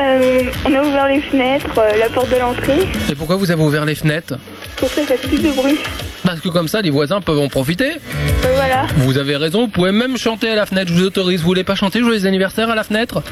Euh, 0.00 0.42
on 0.64 0.74
a 0.74 0.82
ouvert 0.82 1.08
les 1.08 1.20
fenêtres, 1.20 1.78
euh, 1.78 1.98
la 1.98 2.08
porte 2.08 2.30
de 2.30 2.36
l'entrée, 2.36 2.88
Et 3.10 3.14
pourquoi 3.14 3.36
vous 3.36 3.50
avez 3.50 3.62
ouvert 3.62 3.84
les 3.84 3.94
fenêtres 3.94 4.34
pour 4.76 4.88
que 4.88 4.94
ça 4.94 5.02
fasse 5.02 5.20
plus 5.20 5.42
de 5.42 5.50
bruit. 5.50 5.78
Parce 6.24 6.40
que 6.40 6.48
comme 6.48 6.68
ça, 6.68 6.80
les 6.80 6.88
voisins 6.90 7.20
peuvent 7.20 7.38
en 7.38 7.48
profiter. 7.48 7.92
Euh, 7.92 8.52
voilà. 8.54 8.86
Vous 8.96 9.18
avez 9.18 9.36
raison, 9.36 9.62
vous 9.62 9.68
pouvez 9.68 9.92
même 9.92 10.16
chanter 10.16 10.48
à 10.50 10.54
la 10.54 10.64
fenêtre, 10.64 10.90
je 10.90 10.94
vous 10.94 11.04
autorise. 11.04 11.40
Vous 11.40 11.46
voulez 11.46 11.64
pas 11.64 11.74
chanter 11.74 12.00
joyeux 12.00 12.24
anniversaire 12.26 12.70
à 12.70 12.74
la 12.74 12.82
fenêtre 12.84 13.22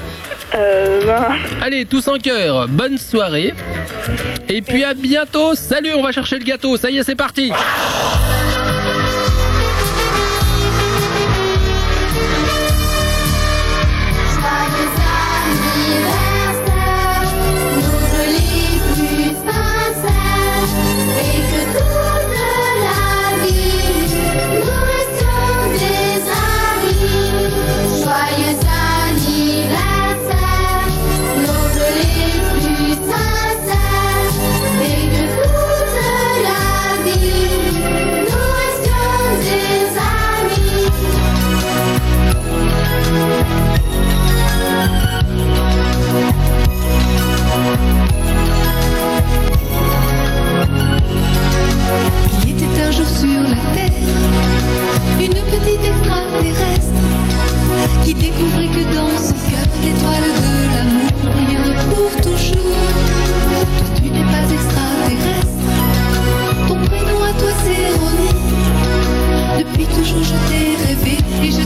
Euh, 0.55 1.01
ben, 1.07 1.29
Allez, 1.63 1.87
tous 1.87 2.07
en 2.09 2.19
cœur, 2.19 2.69
bonne 2.69 2.99
soirée. 2.99 3.55
Et 4.49 4.61
puis 4.61 4.85
à 4.85 4.93
bientôt, 4.93 5.55
salut, 5.55 5.93
on 5.97 6.03
va 6.03 6.13
chercher 6.13 6.39
le 6.39 6.45
gâteau, 6.45 6.77
ça 6.77 6.91
y 6.91 6.99
est, 6.99 7.03
c'est 7.03 7.15
parti 7.17 7.51
Découvrez 58.29 58.69
que 58.69 58.85
dans 58.95 59.17
ce 59.17 59.33
cœur, 59.49 59.67
l'étoile 59.83 60.29
de 60.43 60.53
l'amour, 60.75 61.11
il 61.41 61.49
y 61.51 61.57
retrouve 61.57 62.15
toujours. 62.21 62.85
Tu 63.97 64.03
n'es 64.11 64.27
pas 64.33 64.45
extraterrestre, 64.53 65.73
ton 66.69 66.77
prénom 66.85 67.21
à 67.25 67.33
toi 67.33 67.53
c'est 67.65 67.89
René. 68.03 68.31
Depuis 69.59 69.87
toujours, 69.87 70.23
je 70.23 70.37
t'ai 70.47 70.65
rêvé 70.85 71.15
et 71.43 71.51
je 71.51 71.65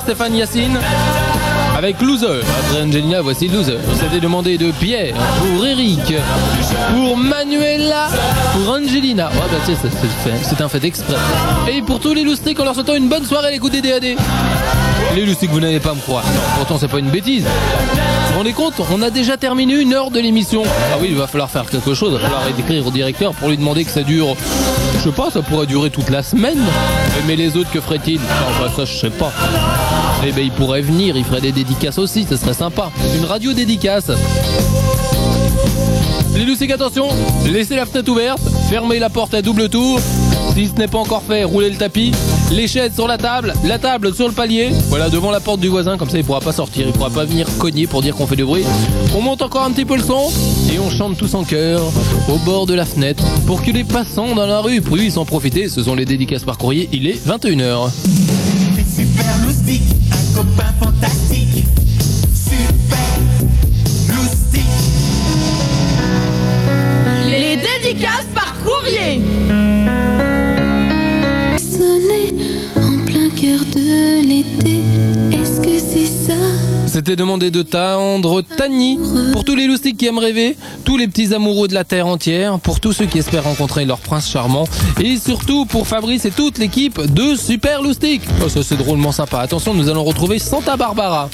Stéphane, 0.00 0.34
Yacine. 0.34 0.78
Avec 1.76 2.00
Loser. 2.00 2.40
Après 2.58 2.82
Angelina, 2.82 3.20
voici 3.22 3.48
Loser. 3.48 3.78
C'était 3.94 4.20
demandé 4.20 4.58
de 4.58 4.70
Pierre, 4.72 5.14
pour 5.14 5.64
Eric, 5.64 6.00
pour 6.90 7.16
Manuela, 7.16 8.08
pour 8.52 8.74
Angelina. 8.74 9.28
Ouais, 9.28 9.34
bah, 9.50 9.58
sais, 9.64 9.76
c'est- 10.42 10.60
un 10.60 10.68
fait 10.68 10.84
exprès. 10.84 11.14
Et 11.72 11.82
pour 11.82 12.00
tous 12.00 12.14
les 12.14 12.24
loustiques, 12.24 12.58
en 12.58 12.64
leur 12.64 12.74
souhaitant 12.74 12.96
une 12.96 13.08
bonne 13.08 13.24
soirée 13.24 13.48
à 13.48 13.50
l'écoute 13.52 13.72
des 13.72 13.80
DAD. 13.80 14.16
Les 15.14 15.24
loustiques, 15.24 15.50
vous 15.50 15.60
n'allez 15.60 15.78
pas 15.80 15.94
me 15.94 16.00
croire. 16.00 16.24
Pourtant, 16.56 16.78
c'est 16.80 16.88
pas 16.88 16.98
une 16.98 17.10
bêtise. 17.10 17.44
Vous 17.44 18.38
rendez 18.38 18.52
compte 18.52 18.74
On 18.92 19.00
a 19.02 19.10
déjà 19.10 19.36
terminé 19.36 19.74
une 19.74 19.94
heure 19.94 20.10
de 20.10 20.18
l'émission. 20.20 20.62
Ah 20.92 20.96
oui, 21.00 21.08
il 21.10 21.16
va 21.16 21.26
falloir 21.28 21.48
faire 21.48 21.64
quelque 21.66 21.94
chose. 21.94 22.10
Il 22.12 22.18
va 22.18 22.28
falloir 22.28 22.42
écrire 22.58 22.86
au 22.86 22.90
directeur 22.90 23.32
pour 23.34 23.48
lui 23.50 23.56
demander 23.56 23.84
que 23.84 23.90
ça 23.90 24.02
dure. 24.02 24.34
Je 24.98 25.04
sais 25.04 25.14
pas, 25.14 25.30
ça 25.30 25.42
pourrait 25.42 25.66
durer 25.66 25.90
toute 25.90 26.10
la 26.10 26.22
semaine. 26.24 26.58
Mais 27.26 27.36
les 27.36 27.56
autres, 27.56 27.70
que 27.70 27.80
ferait-il 27.80 28.18
bah, 28.18 28.70
ça, 28.74 28.84
je 28.84 28.96
sais 28.96 29.10
pas. 29.10 29.32
Eh 30.26 30.32
ben, 30.32 30.44
il 30.44 30.50
pourrait 30.50 30.82
venir, 30.82 31.16
il 31.16 31.24
ferait 31.24 31.40
des 31.40 31.52
dédicaces 31.52 31.98
aussi, 31.98 32.24
ça 32.24 32.36
serait 32.36 32.54
sympa. 32.54 32.90
Une 33.16 33.24
radio 33.24 33.52
dédicace. 33.52 34.10
Les 36.34 36.44
loustiques, 36.44 36.70
attention, 36.70 37.08
laissez 37.50 37.76
la 37.76 37.86
fenêtre 37.86 38.10
ouverte, 38.10 38.40
fermez 38.68 38.98
la 38.98 39.10
porte 39.10 39.34
à 39.34 39.42
double 39.42 39.68
tour. 39.68 40.00
Si 40.54 40.68
ce 40.68 40.72
n'est 40.72 40.88
pas 40.88 40.98
encore 40.98 41.22
fait, 41.22 41.44
roulez 41.44 41.70
le 41.70 41.76
tapis. 41.76 42.12
Les 42.50 42.66
chaises 42.66 42.94
sur 42.94 43.06
la 43.06 43.18
table, 43.18 43.52
la 43.64 43.78
table 43.78 44.14
sur 44.14 44.26
le 44.26 44.32
palier. 44.32 44.70
Voilà, 44.88 45.10
devant 45.10 45.30
la 45.30 45.38
porte 45.38 45.60
du 45.60 45.68
voisin, 45.68 45.98
comme 45.98 46.08
ça 46.08 46.16
il 46.16 46.24
pourra 46.24 46.40
pas 46.40 46.52
sortir, 46.52 46.86
il 46.86 46.92
pourra 46.92 47.10
pas 47.10 47.24
venir 47.24 47.46
cogner 47.58 47.86
pour 47.86 48.00
dire 48.00 48.16
qu'on 48.16 48.26
fait 48.26 48.36
du 48.36 48.44
bruit. 48.44 48.64
On 49.14 49.20
monte 49.20 49.42
encore 49.42 49.64
un 49.64 49.70
petit 49.70 49.84
peu 49.84 49.96
le 49.96 50.02
son 50.02 50.30
et 50.72 50.78
on 50.78 50.88
chante 50.88 51.18
tous 51.18 51.34
en 51.34 51.44
chœur 51.44 51.82
au 52.28 52.38
bord 52.38 52.64
de 52.64 52.72
la 52.72 52.86
fenêtre 52.86 53.22
pour 53.46 53.62
que 53.62 53.70
les 53.70 53.84
passants 53.84 54.34
dans 54.34 54.46
la 54.46 54.60
rue 54.60 54.80
puissent 54.80 55.18
en 55.18 55.26
profiter. 55.26 55.68
Ce 55.68 55.82
sont 55.82 55.94
les 55.94 56.06
dédicaces 56.06 56.44
par 56.44 56.56
courrier, 56.56 56.88
il 56.92 57.06
est 57.06 57.26
21h. 57.26 57.90
C'est 58.76 59.02
super 59.02 59.38
loustique, 59.44 59.82
un 60.10 60.36
copain 60.36 60.72
fantastique. 60.80 61.64
Super 62.34 63.18
loustique. 64.08 64.62
Les 67.28 67.56
dédicaces 67.56 68.26
par 68.34 68.54
courrier. 68.64 69.20
C'était 77.08 77.22
demandé 77.22 77.50
de 77.50 77.62
tendre 77.62 78.42
Tani 78.42 78.98
pour 79.32 79.42
tous 79.42 79.54
les 79.56 79.66
loustiques 79.66 79.96
qui 79.96 80.04
aiment 80.04 80.18
rêver, 80.18 80.58
tous 80.84 80.98
les 80.98 81.08
petits 81.08 81.32
amoureux 81.32 81.66
de 81.66 81.72
la 81.72 81.84
terre 81.84 82.06
entière, 82.06 82.58
pour 82.58 82.80
tous 82.80 82.92
ceux 82.92 83.06
qui 83.06 83.16
espèrent 83.16 83.44
rencontrer 83.44 83.86
leur 83.86 83.98
prince 84.00 84.28
charmant, 84.28 84.68
et 85.00 85.16
surtout 85.16 85.64
pour 85.64 85.86
Fabrice 85.86 86.26
et 86.26 86.30
toute 86.30 86.58
l'équipe 86.58 87.00
de 87.00 87.34
Super 87.34 87.80
Loustique. 87.80 88.20
Oh, 88.44 88.50
ça 88.50 88.62
c'est 88.62 88.76
drôlement 88.76 89.10
sympa. 89.10 89.38
Attention, 89.38 89.72
nous 89.72 89.88
allons 89.88 90.04
retrouver 90.04 90.38
Santa 90.38 90.76
Barbara. 90.76 91.30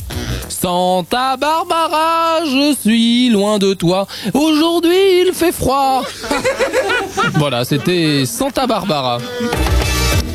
Santa 0.49 1.37
Barbara, 1.37 2.45
je 2.45 2.77
suis 2.81 3.31
loin 3.31 3.59
de 3.59 3.75
toi. 3.75 4.07
Aujourd'hui, 4.33 5.25
il 5.27 5.33
fait 5.35 5.51
froid. 5.51 6.03
voilà, 7.35 7.65
c'était 7.65 8.25
Santa 8.27 8.69
Barbara. 8.69 9.19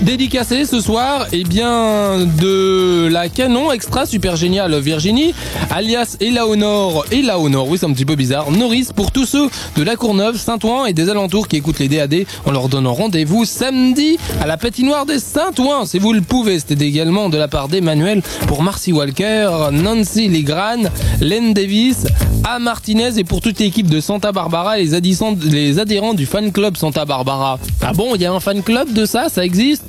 Dédicacé 0.02 0.64
ce 0.66 0.80
soir, 0.80 1.28
eh 1.34 1.44
bien, 1.44 2.20
de 2.40 3.08
la 3.12 3.28
canon 3.28 3.72
extra 3.74 4.06
super 4.06 4.38
géniale 4.38 4.80
Virginie, 4.80 5.34
alias 5.70 6.16
Elaonore, 6.22 7.06
Elaonore, 7.12 7.68
oui 7.68 7.78
c'est 7.78 7.86
un 7.86 7.92
petit 7.92 8.06
peu 8.06 8.16
bizarre, 8.16 8.50
Norris 8.50 8.88
pour 8.96 9.12
tous 9.12 9.26
ceux 9.26 9.50
de 9.76 9.84
la 9.84 9.98
Courneuve, 9.98 10.38
Saint-Ouen 10.38 10.86
et 10.86 10.94
des 10.94 11.10
alentours 11.10 11.50
qui 11.50 11.58
écoutent 11.58 11.80
les 11.80 11.90
DAD, 11.90 12.26
on 12.46 12.52
leur 12.52 12.70
donne 12.70 12.88
rendez-vous 12.88 13.44
samedi 13.44 14.18
à 14.42 14.48
la 14.48 14.56
patinoire 14.56 15.06
des 15.06 15.20
Saint-Ouen, 15.20 15.86
si 15.86 16.00
vous 16.00 16.14
le 16.14 16.22
pouvez. 16.22 16.60
C'était 16.60 16.86
également 16.86 17.28
de 17.28 17.38
la 17.38 17.50
part 17.50 17.68
d'Emmanuel 17.68 18.22
pour 18.48 18.64
Marcy 18.64 18.94
Walker, 18.94 19.50
Nancy 19.74 20.30
Legrand, 20.30 20.90
Len 21.20 21.54
Davis, 21.54 22.06
A 22.46 22.58
Martinez 22.58 23.18
et 23.20 23.26
pour 23.26 23.42
toute 23.42 23.60
l'équipe 23.60 23.90
de 23.90 24.00
Santa 24.00 24.32
Barbara, 24.32 24.80
adhérents- 24.96 25.36
les 25.44 25.78
adhérents 25.78 26.14
du 26.14 26.26
fan 26.26 26.54
club 26.54 26.78
Santa 26.78 27.04
Barbara. 27.04 27.60
Ah 27.82 27.92
bon, 27.94 28.16
il 28.16 28.22
y 28.22 28.26
a 28.26 28.32
un 28.32 28.40
fan 28.40 28.64
club 28.64 28.94
de 28.94 29.06
ça, 29.06 29.28
ça 29.28 29.44
existe? 29.44 29.84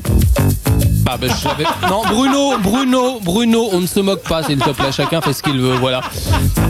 Ah 1.06 1.16
ben 1.16 1.28
je. 1.28 1.88
Non, 1.88 2.02
Bruno, 2.08 2.58
Bruno, 2.62 3.20
Bruno, 3.20 3.68
on 3.72 3.80
ne 3.80 3.86
se 3.86 3.98
moque 4.00 4.22
pas, 4.22 4.44
s'il 4.44 4.58
te 4.58 4.70
plaît, 4.70 4.92
chacun 4.92 5.20
fait 5.20 5.32
ce 5.32 5.42
qu'il 5.42 5.58
veut, 5.58 5.74
voilà. 5.74 6.02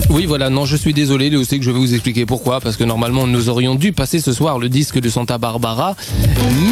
Oui, 0.08 0.24
voilà, 0.24 0.48
non, 0.48 0.64
je 0.64 0.76
suis 0.76 0.94
désolé, 0.94 1.28
là 1.28 1.38
aussi 1.38 1.58
que 1.58 1.64
je 1.64 1.70
vais 1.70 1.78
vous 1.78 1.92
expliquer 1.92 2.24
pourquoi, 2.24 2.60
parce 2.60 2.76
que 2.76 2.84
normalement 2.84 3.26
nous 3.26 3.48
aurions 3.50 3.74
dû 3.74 3.92
passer 3.92 4.18
ce 4.18 4.32
soir 4.32 4.58
le 4.58 4.68
disque 4.68 4.98
de 4.98 5.08
Santa 5.10 5.36
Barbara, 5.36 5.94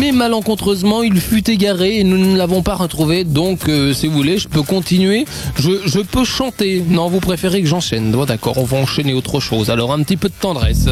mais 0.01 0.13
malencontreusement 0.13 1.03
il 1.03 1.21
fut 1.21 1.51
égaré 1.51 1.99
et 1.99 2.05
nous 2.05 2.17
ne 2.17 2.37
l'avons 2.37 2.63
pas 2.63 2.75
retrouvé, 2.75 3.25
donc 3.25 3.69
euh, 3.69 3.93
si 3.93 4.07
vous 4.07 4.15
voulez, 4.15 4.39
je 4.39 4.49
peux 4.49 4.63
continuer, 4.63 5.27
je, 5.59 5.73
je 5.85 6.01
peux 6.01 6.25
chanter. 6.25 6.83
Non, 6.89 7.09
vous 7.09 7.21
préférez 7.21 7.61
que 7.61 7.69
j'enchaîne, 7.69 8.13
d'accord, 8.27 8.57
on 8.57 8.65
va 8.65 8.79
enchaîner 8.79 9.13
autre 9.13 9.41
chose, 9.41 9.69
alors 9.71 9.93
un 9.93 10.03
petit 10.03 10.17
peu 10.17 10.29
de 10.29 10.35
tendresse. 10.41 10.89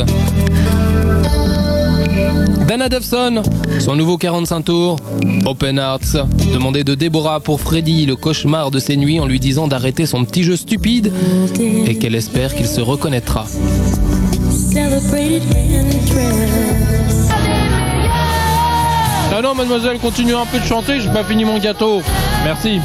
Dana 2.66 2.88
Devson, 2.88 3.42
son 3.78 3.94
nouveau 3.94 4.18
45 4.18 4.62
tours, 4.62 4.96
Open 5.44 5.78
Hearts, 5.78 6.16
demandé 6.52 6.82
de 6.84 6.94
Déborah 6.94 7.40
pour 7.40 7.60
Freddy, 7.60 8.06
le 8.06 8.16
cauchemar 8.16 8.70
de 8.70 8.78
ses 8.78 8.96
nuits 8.96 9.20
en 9.20 9.26
lui 9.26 9.38
disant 9.38 9.68
d'arrêter 9.68 10.04
son 10.04 10.24
petit 10.24 10.42
jeu 10.42 10.56
stupide 10.56 11.12
et 11.86 11.96
qu'elle 11.96 12.14
espère 12.14 12.54
qu'il 12.54 12.66
se 12.66 12.80
reconnaîtra. 12.80 13.46
Ah 19.32 19.42
non, 19.42 19.54
mademoiselle, 19.54 19.98
continuez 19.98 20.34
un 20.34 20.46
peu 20.46 20.58
de 20.58 20.64
chanter, 20.64 20.98
j'ai 21.00 21.10
pas 21.10 21.24
fini 21.24 21.44
mon 21.44 21.58
gâteau. 21.58 22.00
Merci. 22.44 22.80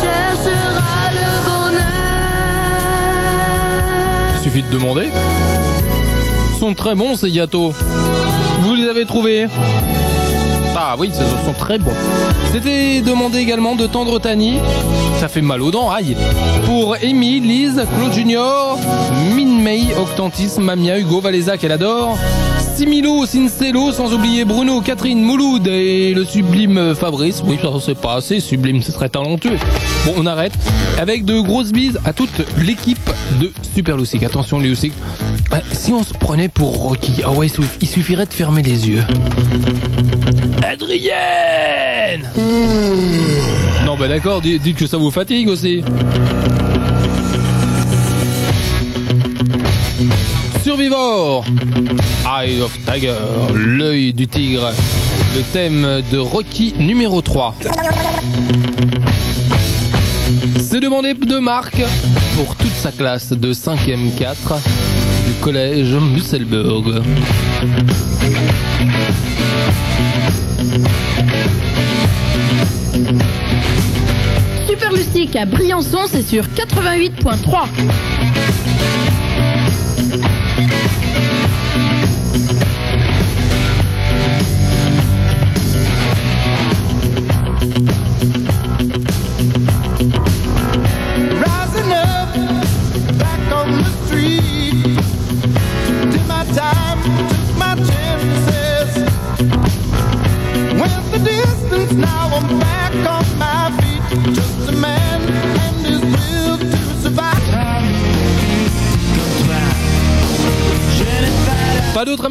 Cherchera 0.00 1.10
le 1.12 1.44
bonheur. 1.44 1.82
Il 4.36 4.42
suffit 4.42 4.62
de 4.62 4.70
demander. 4.70 5.08
Sont 6.58 6.74
très 6.74 6.96
bons 6.96 7.14
ces 7.14 7.30
gâteaux. 7.30 7.72
Vous 8.62 8.74
les 8.74 8.88
avez 8.88 9.06
trouvés 9.06 9.46
Ah 10.76 10.96
oui, 10.98 11.08
ils 11.08 11.14
sont 11.14 11.52
très 11.56 11.78
bons. 11.78 11.92
C'était 12.52 13.00
demandé 13.00 13.38
également 13.38 13.76
de 13.76 13.86
tendre 13.86 14.18
Tani. 14.18 14.58
Ça 15.20 15.28
fait 15.28 15.40
mal 15.40 15.62
aux 15.62 15.70
dents, 15.70 15.90
aïe. 15.90 16.16
Pour 16.64 16.96
Amy, 17.02 17.38
Lise, 17.38 17.86
Claude 17.96 18.12
Junior, 18.12 18.76
Min 19.36 19.62
May, 19.62 19.82
Octantis, 19.96 20.58
Mamia, 20.58 20.98
Hugo, 20.98 21.20
Valéza 21.20 21.56
qu'elle 21.56 21.72
adore. 21.72 22.18
Similo, 22.78 23.26
Sincelo, 23.26 23.90
sans 23.90 24.14
oublier 24.14 24.44
Bruno, 24.44 24.80
Catherine, 24.80 25.20
Mouloud 25.20 25.66
et 25.66 26.14
le 26.14 26.24
sublime 26.24 26.94
Fabrice. 26.94 27.42
Oui, 27.44 27.58
ça 27.60 27.70
c'est 27.84 27.98
pas 27.98 28.14
assez 28.14 28.38
sublime, 28.38 28.82
ce 28.82 28.92
serait 28.92 29.08
talentueux. 29.08 29.56
Bon, 30.06 30.14
on 30.16 30.26
arrête. 30.26 30.52
Avec 30.96 31.24
de 31.24 31.40
grosses 31.40 31.72
bises 31.72 31.98
à 32.04 32.12
toute 32.12 32.30
l'équipe 32.56 33.10
de 33.40 33.50
Super 33.74 33.96
Lucic. 33.96 34.22
Attention, 34.22 34.60
Lucic. 34.60 34.92
Bah, 35.50 35.60
si 35.72 35.92
on 35.92 36.04
se 36.04 36.14
prenait 36.14 36.48
pour 36.48 36.76
Rocky, 36.76 37.14
ah 37.24 37.32
ouais, 37.32 37.48
il 37.48 37.50
suff- 37.52 37.78
il 37.80 37.88
suffirait 37.88 38.26
de 38.26 38.32
fermer 38.32 38.62
les 38.62 38.88
yeux. 38.88 39.02
Adrienne 40.62 42.30
Non, 43.86 43.96
bah 43.96 44.06
d'accord, 44.06 44.40
di- 44.40 44.60
dites 44.60 44.76
que 44.76 44.86
ça 44.86 44.98
vous 44.98 45.10
fatigue 45.10 45.48
aussi. 45.48 45.82
Eye 50.80 52.60
of 52.62 52.78
Tiger, 52.86 53.16
l'œil 53.52 54.12
du 54.12 54.28
tigre, 54.28 54.70
le 55.34 55.42
thème 55.52 56.02
de 56.12 56.18
Rocky 56.18 56.72
numéro 56.78 57.20
3. 57.20 57.56
C'est 60.60 60.78
demandé 60.78 61.14
de 61.14 61.38
Marc 61.38 61.82
pour 62.36 62.54
toute 62.54 62.74
sa 62.74 62.92
classe 62.92 63.32
de 63.32 63.52
5e 63.52 64.14
4 64.16 64.54
du 65.26 65.32
collège 65.40 65.94
Musselburg. 65.94 67.02
Super 74.68 74.92
à 75.40 75.44
Briançon, 75.44 76.06
c'est 76.08 76.22
sur 76.22 76.44
88.3. 76.44 78.67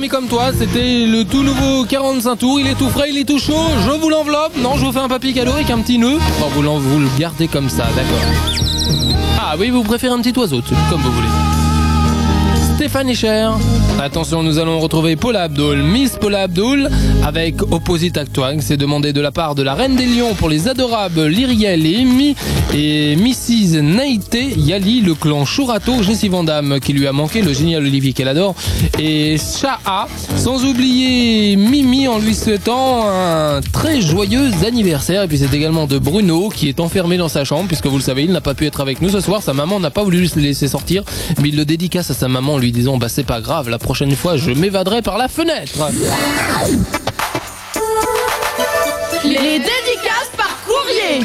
comme 0.07 0.27
toi, 0.27 0.51
c'était 0.57 1.05
le 1.07 1.25
tout 1.25 1.41
nouveau 1.41 1.83
45 1.83 2.35
tours, 2.35 2.59
il 2.59 2.67
est 2.67 2.75
tout 2.75 2.89
frais, 2.89 3.09
il 3.09 3.17
est 3.17 3.25
tout 3.25 3.39
chaud, 3.39 3.67
je 3.83 3.89
vous 3.89 4.09
l'enveloppe, 4.09 4.55
non 4.57 4.75
je 4.77 4.85
vous 4.85 4.91
fais 4.91 4.99
un 4.99 5.09
papier 5.09 5.37
avec 5.41 5.69
un 5.71 5.79
petit 5.79 5.97
nœud, 5.97 6.19
bon 6.39 6.47
vous, 6.49 6.79
vous 6.79 6.99
le 6.99 7.07
gardez 7.17 7.47
comme 7.47 7.67
ça, 7.67 7.85
d'accord. 7.95 8.21
Ah 9.39 9.55
oui, 9.59 9.71
vous 9.71 9.83
préférez 9.83 10.13
un 10.13 10.21
petit 10.21 10.37
oiseau, 10.37 10.61
comme 10.89 11.01
vous 11.01 11.11
voulez. 11.11 11.27
Stéphane 12.75 13.09
Echer. 13.09 13.49
Attention, 13.99 14.43
nous 14.43 14.59
allons 14.59 14.79
retrouver 14.79 15.15
Paula 15.15 15.43
Abdul, 15.43 15.81
Miss 15.81 16.17
Paula 16.21 16.41
Abdul, 16.43 16.87
avec 17.25 17.61
Opposite 17.71 18.15
Act 18.17 18.37
One. 18.37 18.61
C'est 18.61 18.77
demandé 18.77 19.11
de 19.11 19.19
la 19.19 19.31
part 19.31 19.55
de 19.55 19.63
la 19.63 19.73
Reine 19.73 19.95
des 19.95 20.05
Lions 20.05 20.35
pour 20.35 20.49
les 20.49 20.67
adorables 20.67 21.25
Lyriel 21.25 21.85
et 21.85 21.97
Amy 21.97 22.35
et 22.75 23.15
Mrs. 23.15 23.81
Naïté 23.81 24.53
Yali, 24.55 25.01
le 25.01 25.15
clan 25.15 25.45
Chourato, 25.45 26.03
Jessie 26.03 26.29
Vandame 26.29 26.79
qui 26.79 26.93
lui 26.93 27.07
a 27.07 27.11
manqué, 27.11 27.41
le 27.41 27.53
génial 27.53 27.81
Olivier 27.81 28.13
qu'elle 28.13 28.27
adore, 28.27 28.53
et 28.99 29.37
Shaha, 29.37 30.07
sans 30.35 30.63
oublier 30.63 31.55
Mimi 31.55 32.07
en 32.07 32.19
lui 32.19 32.35
souhaitant 32.35 33.09
un 33.09 33.61
très 33.61 33.99
joyeux 33.99 34.51
anniversaire. 34.65 35.23
Et 35.23 35.27
puis 35.27 35.39
c'est 35.39 35.53
également 35.53 35.87
de 35.87 35.97
Bruno 35.97 36.49
qui 36.49 36.69
est 36.69 36.79
enfermé 36.79 37.17
dans 37.17 37.29
sa 37.29 37.43
chambre, 37.45 37.67
puisque 37.67 37.87
vous 37.87 37.97
le 37.97 38.03
savez, 38.03 38.23
il 38.23 38.31
n'a 38.31 38.41
pas 38.41 38.53
pu 38.53 38.67
être 38.67 38.79
avec 38.79 39.01
nous 39.01 39.09
ce 39.09 39.21
soir. 39.21 39.41
Sa 39.41 39.53
maman 39.53 39.79
n'a 39.79 39.91
pas 39.91 40.03
voulu 40.03 40.23
le 40.23 40.41
laisser 40.41 40.67
sortir, 40.67 41.03
mais 41.41 41.49
il 41.49 41.57
le 41.57 41.65
dédicace 41.65 42.11
à 42.11 42.13
sa 42.13 42.27
maman 42.27 42.53
en 42.53 42.57
lui 42.59 42.71
disant 42.71 42.97
bah 42.97 43.09
c'est 43.09 43.25
pas 43.25 43.41
grave, 43.41 43.69
la 43.69 43.79
prochaine 43.87 44.17
fois 44.17 44.35
je 44.35 44.51
m'évaderai 44.51 45.01
par 45.01 45.17
la 45.17 45.29
fenêtre. 45.29 45.79
Les 49.23 49.59
dédicaces 49.59 50.31
par 50.35 50.53
courrier. 50.67 51.21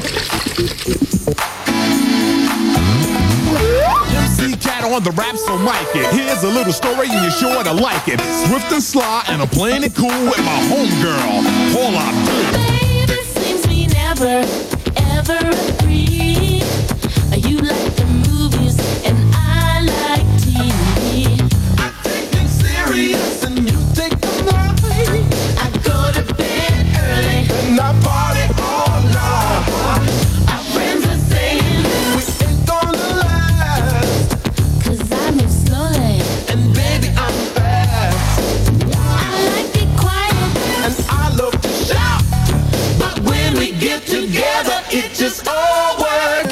MC 4.14 4.56
Cat 4.60 4.84
on 4.84 5.00
the 5.02 5.10
rap, 5.16 5.36
so 5.36 5.58
mic 5.58 5.74
it. 5.96 6.06
Here's 6.14 6.44
a 6.44 6.50
little 6.56 6.72
story 6.72 7.08
and 7.10 7.22
you're 7.24 7.32
sure 7.32 7.64
to 7.64 7.72
like 7.72 8.06
it. 8.06 8.20
Swift 8.46 8.70
and 8.70 8.80
sly, 8.80 9.24
and 9.28 9.42
I'm 9.42 9.48
playing 9.48 9.82
it 9.82 9.96
cool 9.96 10.22
with 10.30 10.44
my 10.44 10.60
homegirl. 10.70 11.42
Hold 11.74 11.96
on. 11.96 12.14
Baby, 12.78 13.18
seems 13.24 13.66
we 13.66 13.86
never, 13.88 14.46
ever 15.18 15.50
agree. 15.80 16.01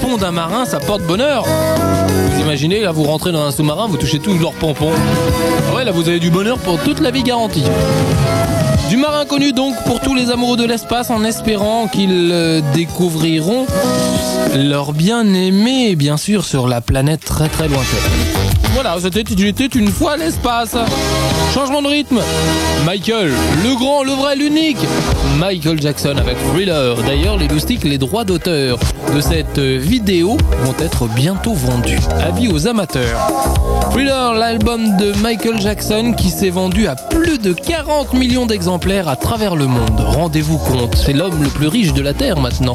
Pont 0.00 0.16
d'un 0.16 0.30
marin, 0.30 0.64
ça 0.64 0.80
porte 0.80 1.02
bonheur. 1.02 1.44
Vous 1.44 2.40
imaginez, 2.40 2.80
là 2.80 2.92
vous 2.92 3.04
rentrez 3.04 3.32
dans 3.32 3.44
un 3.44 3.50
sous-marin, 3.50 3.86
vous 3.86 3.96
touchez 3.96 4.18
tous 4.18 4.38
leurs 4.38 4.52
pompons. 4.52 4.92
Ouais, 5.74 5.84
là 5.84 5.92
vous 5.92 6.08
avez 6.08 6.20
du 6.20 6.30
bonheur 6.30 6.58
pour 6.58 6.78
toute 6.80 7.00
la 7.00 7.10
vie 7.10 7.22
garantie. 7.22 7.64
Du 8.90 8.96
marin 8.96 9.24
connu 9.24 9.52
donc 9.52 9.76
pour 9.84 10.00
tous 10.00 10.16
les 10.16 10.32
amoureux 10.32 10.56
de 10.56 10.64
l'espace 10.64 11.10
en 11.10 11.22
espérant 11.22 11.86
qu'ils 11.86 12.30
euh, 12.32 12.60
découvriront 12.74 13.64
leur 14.56 14.92
bien-aimé, 14.92 15.94
bien 15.94 16.16
sûr, 16.16 16.44
sur 16.44 16.66
la 16.66 16.80
planète 16.80 17.24
très 17.24 17.48
très 17.48 17.68
lointaine. 17.68 17.86
Voilà, 18.74 18.96
c'était 19.00 19.22
une 19.22 19.88
fois 19.88 20.16
l'espace. 20.16 20.76
Changement 21.54 21.82
de 21.82 21.88
rythme. 21.88 22.20
Michael, 22.84 23.32
le 23.62 23.76
grand, 23.76 24.02
le 24.02 24.12
vrai, 24.12 24.36
l'unique. 24.36 24.78
Michael 25.38 25.80
Jackson 25.80 26.16
avec 26.16 26.36
Thriller. 26.52 26.96
D'ailleurs, 27.02 27.36
les 27.36 27.48
loustiques, 27.48 27.84
les 27.84 27.98
droits 27.98 28.24
d'auteur 28.24 28.78
de 29.14 29.20
cette 29.20 29.58
vidéo 29.58 30.36
vont 30.62 30.74
être 30.80 31.06
bientôt 31.08 31.52
vendus. 31.52 31.98
Avis 32.24 32.48
aux 32.48 32.68
amateurs. 32.68 33.18
Thriller, 33.90 34.34
l'album 34.34 34.96
de 34.96 35.12
Michael 35.20 35.60
Jackson 35.60 36.14
qui 36.16 36.30
s'est 36.30 36.50
vendu 36.50 36.86
à 36.86 36.94
plus 36.94 37.38
de 37.38 37.52
40 37.52 38.14
millions 38.14 38.46
d'exemplaires 38.46 38.79
à 38.88 39.16
travers 39.16 39.56
le 39.56 39.66
monde. 39.66 40.00
Rendez-vous 40.00 40.56
compte, 40.56 40.96
c'est 40.96 41.12
l'homme 41.12 41.42
le 41.42 41.50
plus 41.50 41.66
riche 41.66 41.92
de 41.92 42.00
la 42.00 42.14
Terre 42.14 42.40
maintenant. 42.40 42.72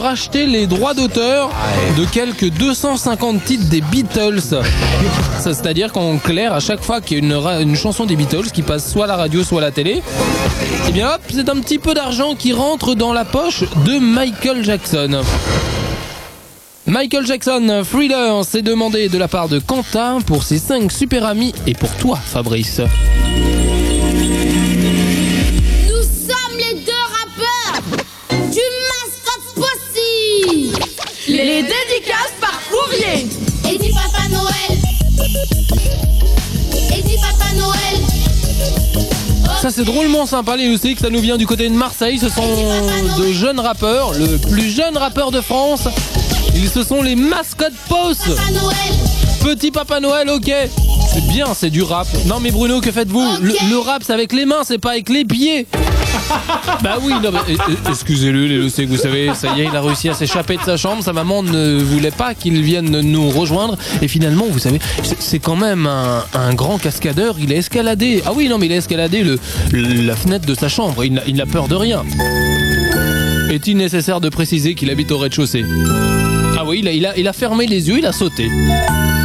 Racheter 0.00 0.46
les 0.46 0.66
droits 0.66 0.94
d'auteur 0.94 1.50
de 1.96 2.04
quelques 2.04 2.50
250 2.50 3.44
titres 3.44 3.68
des 3.68 3.80
Beatles. 3.80 4.40
C'est-à-dire 5.40 5.92
qu'en 5.92 6.18
clair, 6.18 6.52
à 6.52 6.60
chaque 6.60 6.82
fois 6.82 7.00
qu'il 7.00 7.18
y 7.18 7.32
a 7.32 7.58
une, 7.60 7.68
une 7.68 7.76
chanson 7.76 8.04
des 8.04 8.16
Beatles 8.16 8.50
qui 8.52 8.62
passe 8.62 8.90
soit 8.90 9.04
à 9.04 9.08
la 9.08 9.16
radio, 9.16 9.42
soit 9.44 9.58
à 9.58 9.62
la 9.62 9.70
télé, 9.70 10.02
eh 10.88 10.92
bien 10.92 11.08
hop, 11.14 11.20
c'est 11.32 11.48
un 11.48 11.56
petit 11.60 11.78
peu 11.78 11.94
d'argent 11.94 12.34
qui 12.34 12.52
rentre 12.52 12.94
dans 12.94 13.12
la 13.12 13.24
poche 13.24 13.64
de 13.86 13.98
Michael 13.98 14.64
Jackson. 14.64 15.22
Michael 16.92 17.24
Jackson, 17.24 17.84
Thriller, 17.90 18.44
s'est 18.44 18.60
demandé 18.60 19.08
de 19.08 19.16
la 19.16 19.26
part 19.26 19.48
de 19.48 19.58
Quentin 19.58 20.18
pour 20.20 20.42
ses 20.42 20.58
5 20.58 20.92
super 20.92 21.24
amis 21.24 21.54
et 21.66 21.72
pour 21.72 21.88
toi, 21.96 22.18
Fabrice. 22.18 22.82
Nous 25.88 26.02
sommes 26.02 26.58
les 26.58 26.74
deux 26.74 26.92
rappeurs 27.16 27.80
du 28.28 28.60
Mascotte 28.90 29.54
Posse 29.54 29.96
Les 31.28 31.62
dédicaces 31.62 32.34
par 32.42 32.60
courrier. 32.70 33.26
Et 33.72 33.78
dit 33.78 33.90
Papa 33.94 34.28
Noël 34.28 34.78
Et 36.94 37.00
dit 37.00 37.16
Papa 37.16 37.54
Noël 37.54 38.02
Ça 39.62 39.70
c'est 39.70 39.84
drôlement 39.84 40.26
sympa 40.26 40.58
les 40.58 40.68
loustiques, 40.68 41.00
ça 41.00 41.08
nous 41.08 41.20
vient 41.20 41.38
du 41.38 41.46
côté 41.46 41.70
de 41.70 41.74
Marseille, 41.74 42.18
ce 42.18 42.28
sont 42.28 42.42
de 43.18 43.32
jeunes 43.32 43.60
rappeurs, 43.60 44.12
le 44.12 44.36
plus 44.36 44.68
jeune 44.68 44.98
rappeur 44.98 45.30
de 45.30 45.40
France. 45.40 45.88
Ils 46.62 46.68
ce 46.68 46.84
sont 46.84 47.02
les 47.02 47.16
mascottes 47.16 47.72
Post. 47.88 48.22
Papa 48.28 48.50
Noël 48.52 48.76
Petit 49.56 49.70
Papa 49.72 49.98
Noël, 49.98 50.30
ok. 50.30 50.52
C'est 51.12 51.26
bien, 51.32 51.46
c'est 51.54 51.70
du 51.70 51.82
rap. 51.82 52.06
Non 52.26 52.38
mais 52.40 52.52
Bruno, 52.52 52.80
que 52.80 52.92
faites-vous 52.92 53.24
le, 53.42 53.52
le 53.68 53.78
rap 53.78 54.02
c'est 54.06 54.12
avec 54.12 54.32
les 54.32 54.46
mains, 54.46 54.62
c'est 54.64 54.78
pas 54.78 54.92
avec 54.92 55.08
les 55.08 55.24
pieds. 55.24 55.66
bah 56.82 56.98
oui, 57.02 57.12
non, 57.22 57.30
mais, 57.32 57.38
eh, 57.48 57.56
eh, 57.68 57.88
excusez-le 57.90 58.46
les 58.46 58.58
loustiques, 58.58 58.88
vous 58.88 58.96
savez, 58.96 59.30
ça 59.34 59.48
y 59.56 59.62
est, 59.62 59.64
il 59.64 59.76
a 59.76 59.80
réussi 59.80 60.08
à 60.08 60.14
s'échapper 60.14 60.56
de 60.56 60.62
sa 60.62 60.76
chambre, 60.76 61.02
sa 61.02 61.12
maman 61.12 61.42
ne 61.42 61.82
voulait 61.82 62.10
pas 62.12 62.34
qu'il 62.34 62.62
vienne 62.62 63.00
nous 63.00 63.28
rejoindre, 63.30 63.76
et 64.00 64.08
finalement, 64.08 64.44
vous 64.48 64.58
savez, 64.58 64.78
c'est- 65.18 65.38
quand 65.40 65.56
même 65.56 65.86
un, 65.86 66.22
un 66.34 66.54
grand 66.54 66.78
cascadeur, 66.78 67.36
il 67.40 67.52
a 67.52 67.56
escaladé, 67.56 68.22
ah 68.26 68.32
oui, 68.34 68.48
non 68.48 68.58
mais 68.58 68.66
il 68.66 68.72
a 68.72 68.76
escaladé 68.76 69.22
le, 69.22 69.38
la 69.72 70.14
fenêtre 70.14 70.46
de 70.46 70.54
sa 70.54 70.68
chambre, 70.68 71.02
il 71.04 71.34
n'a 71.34 71.46
peur 71.46 71.66
de 71.66 71.74
rien. 71.74 72.04
Est-il 73.50 73.76
nécessaire 73.76 74.20
de 74.20 74.28
préciser 74.28 74.74
qu'il 74.74 74.90
habite 74.90 75.10
au 75.10 75.18
rez-de-chaussée? 75.18 75.64
Ah 76.62 76.64
oui, 76.64 76.80
il 76.84 77.26
a, 77.26 77.32
fermé 77.32 77.66
les 77.66 77.88
yeux, 77.88 77.98
il 77.98 78.06
a 78.06 78.12
sauté. 78.12 78.48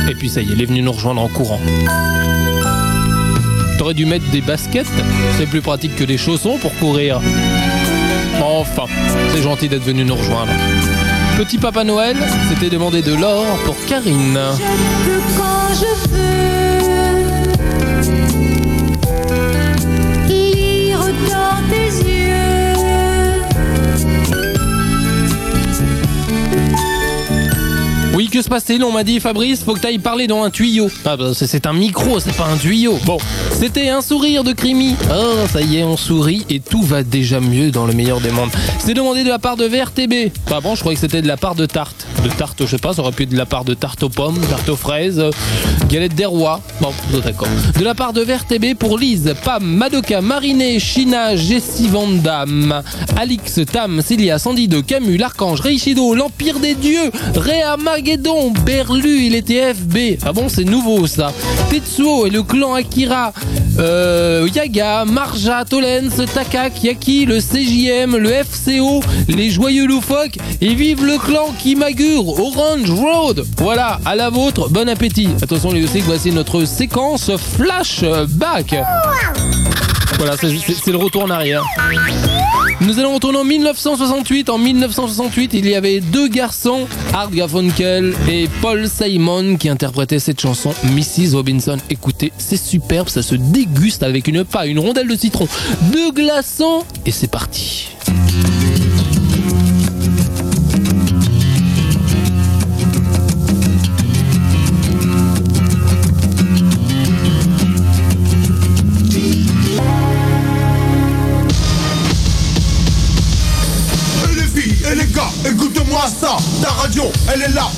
Et 0.10 0.16
puis 0.16 0.28
ça 0.28 0.42
y 0.42 0.50
est, 0.50 0.54
il 0.54 0.60
est 0.60 0.66
venu 0.66 0.82
nous 0.82 0.92
rejoindre 0.92 1.22
en 1.22 1.28
courant. 1.28 1.62
T'aurais 3.78 3.94
dû 3.94 4.08
mettre 4.08 4.28
des 4.32 4.42
baskets, 4.42 4.88
c'est 5.38 5.46
plus 5.46 5.62
pratique 5.62 5.96
que 5.96 6.04
des 6.04 6.18
chaussons 6.18 6.58
pour 6.58 6.74
courir. 6.80 7.22
Enfin, 8.42 8.86
c'est 9.36 9.44
gentil 9.44 9.70
d'être 9.70 9.84
venu 9.84 10.04
nous 10.04 10.16
rejoindre. 10.16 10.52
Petit 11.38 11.60
Papa 11.60 11.84
Noël, 11.84 12.18
c'était 12.50 12.72
demandé 12.72 13.04
de 13.04 13.14
l'or 13.14 13.46
pour 13.66 13.76
Karine. 13.86 14.40
Que 28.38 28.44
se 28.44 28.50
passe-t-il 28.50 28.84
On 28.84 28.92
m'a 28.92 29.04
dit, 29.04 29.20
Fabrice, 29.20 29.64
faut 29.64 29.74
que 29.74 29.80
t'ailles 29.80 29.98
parler 29.98 30.28
dans 30.28 30.44
un 30.44 30.52
tuyau. 30.52 30.92
Ah 31.06 31.18
bah 31.18 31.32
c'est- 31.34 31.66
un 31.66 31.74
micro, 31.74 32.20
c'est 32.20 32.36
pas 32.36 32.46
un 32.46 32.56
tuyau. 32.58 33.00
Bon, 33.04 33.18
c'était 33.52 33.90
un 33.90 34.02
sourire 34.02 34.44
de 34.44 34.54
Crimi. 34.54 34.96
Oh, 35.12 35.48
ça 35.52 35.60
y 35.62 35.78
est, 35.78 35.84
on 35.84 35.98
sourit 35.98 36.46
et 36.48 36.60
tout 36.60 36.84
va 36.84 37.02
déjà 37.02 37.40
mieux 37.40 37.72
dans 37.72 37.88
le 37.88 37.94
meilleur 37.94 38.22
des 38.22 38.30
mondes. 38.30 38.52
C'est 38.78 38.94
demandé 38.94 39.24
de 39.24 39.30
la 39.30 39.40
part 39.40 39.58
de 39.58 39.66
VRTB. 39.66 40.32
Pas 40.48 40.62
bon, 40.62 40.76
je 40.76 40.82
croyais 40.82 40.96
que 40.96 41.02
c'était 41.02 41.24
de 41.24 41.28
la 41.28 41.36
part 41.38 41.56
de 41.56 41.66
Tarte. 41.66 42.06
de 42.24 42.30
tarte, 42.30 42.62
je 42.66 42.68
sais 42.68 42.78
pas, 42.78 42.94
ça 42.94 43.02
aurait 43.02 43.12
pu 43.12 43.24
être 43.24 43.30
de 43.30 43.38
la 43.38 43.46
part 43.46 43.64
de 43.64 43.74
tarte 43.74 44.04
aux 44.04 44.10
pommes, 44.10 44.40
tarte 44.50 44.70
aux 44.70 44.76
fraises, 44.76 45.20
euh, 45.20 45.32
galette 45.90 46.14
des 46.16 46.26
rois. 46.26 46.62
Bon, 46.82 46.92
d'accord. 47.24 47.48
De 47.78 47.84
la 47.84 47.96
part 47.96 48.12
de 48.14 48.22
VRTB 48.22 48.76
pour 48.78 48.98
Lise, 49.00 49.34
Pam, 49.44 49.64
Madoka, 49.64 50.22
Marinée, 50.22 50.80
China, 50.80 51.36
Jessie 51.36 51.88
Vandam, 51.88 52.82
Alix, 53.18 53.60
Tam, 53.72 54.02
Célia, 54.02 54.38
Sandy 54.40 54.68
de 54.68 54.82
Camus, 54.82 55.18
l'Archange, 55.18 55.62
Reishido, 55.62 56.14
l'Empire 56.16 56.60
des 56.60 56.76
Dieux, 56.76 57.12
Réa 57.36 57.78
Berlu, 58.66 59.22
il 59.24 59.36
était 59.36 59.74
FB. 59.74 60.20
Ah 60.26 60.34
bon, 60.34 60.50
c'est 60.50 60.66
nouveau 60.66 61.08
ça. 61.08 61.32
Tetsuo 61.70 62.26
et 62.26 62.30
le 62.30 62.44
clan 62.44 62.74
Akira, 62.74 63.32
euh, 63.80 64.50
Yaga, 64.54 65.06
Marja, 65.06 65.64
Tolens, 65.64 66.26
Takak, 66.34 66.84
Yaki, 66.84 67.26
le 67.26 67.40
CJM, 67.40 68.18
le 68.18 68.30
FCO, 68.44 69.02
les 69.30 69.50
joyeux 69.50 69.88
loufoques 69.88 70.38
et 70.60 70.74
vive 70.74 71.06
le 71.06 71.18
clan 71.18 71.54
Kimagure, 71.58 72.28
Orange 72.28 72.92
Road. 72.92 73.46
Voilà, 73.58 74.00
à 74.06 74.16
la 74.16 74.30
vôtre, 74.30 74.70
bon 74.70 74.90
appétit. 74.90 75.30
Attention 75.42 75.72
les 75.72 75.86
que 75.86 76.00
voici 76.02 76.32
notre 76.32 76.66
séquence 76.66 77.32
flashback. 77.38 78.76
Voilà, 80.18 80.36
c'est 80.38 80.92
le 80.92 80.98
retour 80.98 81.24
en 81.24 81.30
arrière. 81.30 81.64
Nous 82.80 83.00
allons 83.00 83.16
retourner 83.16 83.40
en 83.40 83.44
1968. 83.44 84.50
En 84.50 84.58
1968, 84.58 85.54
il 85.56 85.68
y 85.68 85.76
avait 85.76 86.00
deux 86.00 86.28
garçons, 86.28 86.88
Art 87.14 87.32
Garfunkel 87.32 88.14
et 88.30 88.48
Paul 88.62 88.88
Simon, 88.88 89.58
qui 89.58 89.68
interprétaient 89.68 90.20
cette 90.20 90.40
chanson, 90.40 90.74
Mrs. 90.84 91.34
Robinson. 91.34 91.78
Écoutez, 91.90 92.32
c'est 92.38 92.58
superbe, 92.58 93.10
ça 93.10 93.24
se 93.24 93.36
déguste 93.36 94.04
avec 94.04 94.28
une 94.28 94.46
paille, 94.46 94.72
une 94.72 94.80
rondelle 94.80 95.08
de 95.08 95.16
citron, 95.16 95.48
deux 95.92 96.12
glaçons, 96.12 96.84
et 97.06 97.12
c'est 97.12 97.32
parti. 97.32 97.90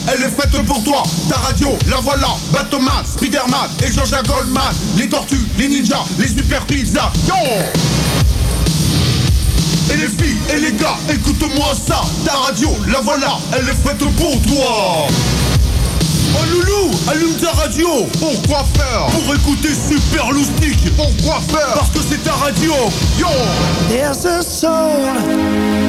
Elle 0.08 0.24
est 0.24 0.30
faite 0.30 0.66
pour 0.66 0.84
toi. 0.84 1.04
Ta 1.30 1.38
radio, 1.38 1.70
la 1.89 1.97
voilà, 1.97 2.30
Batman, 2.52 3.04
Spiderman 3.06 3.70
et 3.86 3.91
Jean-Jacques 3.91 4.28
Goldman. 4.28 4.74
Les 4.97 5.08
tortues, 5.08 5.47
les 5.58 5.68
ninjas, 5.68 6.06
les 6.18 6.28
super 6.28 6.66
pizzas 6.66 7.12
Yo! 7.28 7.36
Et 9.91 9.97
les 9.97 10.08
filles 10.08 10.38
et 10.54 10.60
les 10.60 10.74
gars, 10.74 10.97
écoute-moi 11.10 11.74
ça. 11.88 12.02
Ta 12.26 12.34
radio, 12.34 12.70
la 12.91 13.02
voilà, 13.02 13.39
elle 13.54 13.68
est 13.68 13.88
faite 13.88 13.97
pour 13.97 14.41
toi. 14.43 15.08
Oh 16.36 16.45
loulou, 16.52 16.91
allume 17.10 17.34
ta 17.38 17.52
radio. 17.52 17.88
Pourquoi 18.20 18.66
faire? 18.76 19.08
Pour 19.08 19.34
écouter 19.34 19.70
Super 19.70 20.32
Loustic 20.32 20.95
Pourquoi 20.95 21.41
faire? 21.50 21.74
Parce 21.74 21.89
que 21.89 22.00
c'est 22.08 22.24
ta 22.24 22.34
radio. 22.34 22.74
Yo! 23.18 23.28
There's 23.89 24.26
a 24.26 24.43
soul 24.43 25.88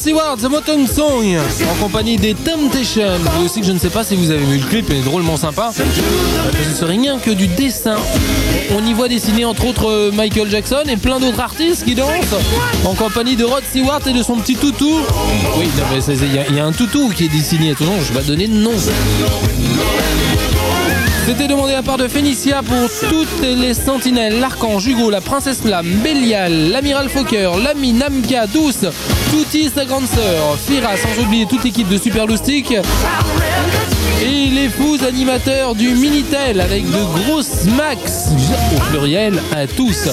Stewart, 0.00 0.36
The 0.38 0.44
Motown 0.48 0.86
Song, 0.86 1.36
en 1.70 1.74
compagnie 1.82 2.16
des 2.16 2.32
Temptations. 2.32 3.02
Vous 3.36 3.44
aussi 3.44 3.60
que 3.60 3.66
je 3.66 3.72
ne 3.72 3.78
sais 3.78 3.90
pas 3.90 4.02
si 4.02 4.16
vous 4.16 4.30
avez 4.30 4.42
vu 4.44 4.56
le 4.56 4.66
clip, 4.66 4.86
il 4.88 4.96
est 4.96 5.02
drôlement 5.02 5.36
sympa. 5.36 5.72
Ce 5.74 6.74
serait 6.74 6.92
rien 6.92 7.18
que 7.18 7.30
du 7.30 7.46
dessin. 7.48 7.96
On 8.74 8.82
y 8.86 8.94
voit 8.94 9.08
dessiner 9.08 9.44
entre 9.44 9.66
autres 9.66 9.88
euh, 9.90 10.10
Michael 10.12 10.48
Jackson 10.48 10.84
et 10.88 10.96
plein 10.96 11.20
d'autres 11.20 11.40
artistes 11.40 11.84
qui 11.84 11.94
dansent 11.94 12.08
en 12.86 12.94
compagnie 12.94 13.36
de 13.36 13.44
Rod 13.44 13.62
Stewart 13.68 14.00
et 14.06 14.12
de 14.14 14.22
son 14.22 14.36
petit 14.36 14.56
toutou. 14.56 15.00
Oui, 15.58 15.66
il 16.08 16.54
y, 16.56 16.60
a- 16.60 16.64
un 16.64 16.72
toutou 16.72 17.10
qui 17.10 17.24
est 17.24 17.28
dessiné. 17.28 17.72
Attention, 17.72 17.92
je 18.08 18.18
vais 18.18 18.24
donner 18.24 18.48
de 18.48 18.54
nom. 18.54 18.70
C'était 21.26 21.46
demandé 21.46 21.74
à 21.74 21.82
part 21.82 21.96
de 21.96 22.08
Phénicia 22.08 22.62
pour 22.62 22.88
toutes 23.08 23.42
les 23.42 23.74
sentinelles, 23.74 24.40
l'archange 24.40 24.86
Hugo, 24.86 25.10
la 25.10 25.20
princesse 25.20 25.60
Flamme, 25.60 25.86
Bélial, 26.02 26.70
l'amiral 26.70 27.08
Fokker, 27.08 27.50
l'ami 27.62 27.92
Namka, 27.92 28.46
Douce, 28.46 28.86
Touti, 29.30 29.70
sa 29.74 29.84
grande 29.84 30.06
sœur, 30.06 30.56
Fira, 30.66 30.90
sans 30.96 31.22
oublier 31.22 31.46
toute 31.46 31.62
l'équipe 31.64 31.88
de 31.88 31.98
Super 31.98 32.26
Loustic 32.26 32.74
et 34.22 34.46
les 34.50 34.68
fous 34.68 34.98
animateurs 35.06 35.74
du 35.74 35.90
Minitel 35.90 36.60
avec 36.60 36.84
de 36.84 37.24
grosses 37.24 37.64
max 37.76 38.28
au 38.76 38.80
pluriel 38.90 39.40
à 39.54 39.66
tous. 39.66 40.08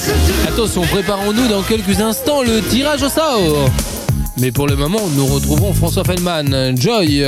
Attention, 0.47 0.81
préparons-nous 0.83 1.47
dans 1.47 1.61
quelques 1.61 1.99
instants 1.99 2.41
le 2.41 2.61
tirage 2.61 3.03
au 3.03 3.09
sort. 3.09 3.69
Mais 4.39 4.51
pour 4.51 4.67
le 4.67 4.75
moment, 4.75 5.01
nous 5.15 5.25
retrouvons 5.25 5.73
François 5.73 6.03
Feldman, 6.03 6.75
Joy, 6.79 7.25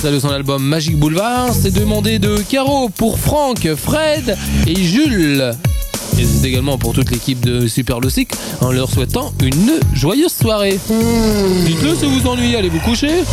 extrait 0.00 0.14
de 0.14 0.18
son 0.18 0.30
album 0.30 0.62
Magic 0.62 0.98
Boulevard. 0.98 1.52
C'est 1.52 1.74
demandé 1.74 2.18
de 2.18 2.38
Caro 2.48 2.88
pour 2.88 3.18
Franck, 3.18 3.68
Fred 3.76 4.34
et 4.66 4.74
Jules. 4.74 5.52
Et 6.18 6.24
c'est 6.24 6.48
également 6.48 6.78
pour 6.78 6.94
toute 6.94 7.10
l'équipe 7.10 7.44
de 7.44 7.66
Super 7.66 8.00
Loustic 8.00 8.30
en 8.62 8.72
leur 8.72 8.90
souhaitant 8.90 9.34
une 9.42 9.72
joyeuse 9.92 10.32
soirée. 10.32 10.80
Dites-le 11.66 11.94
si 11.96 12.06
vous 12.06 12.26
ennuyez, 12.26 12.56
allez 12.56 12.70
vous 12.70 12.78
coucher. 12.78 13.24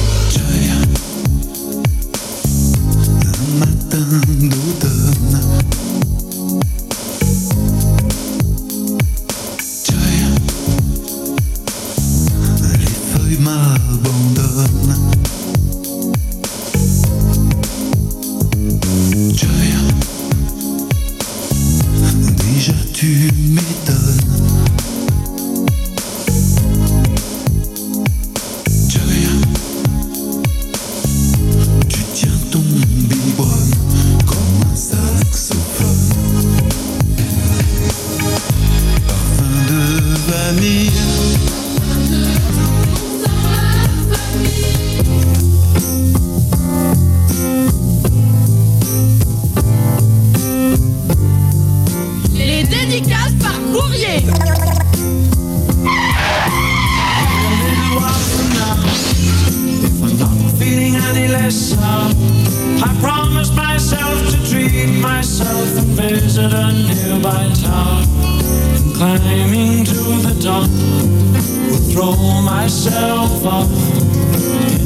Myself 72.77 73.43
off 73.43 73.71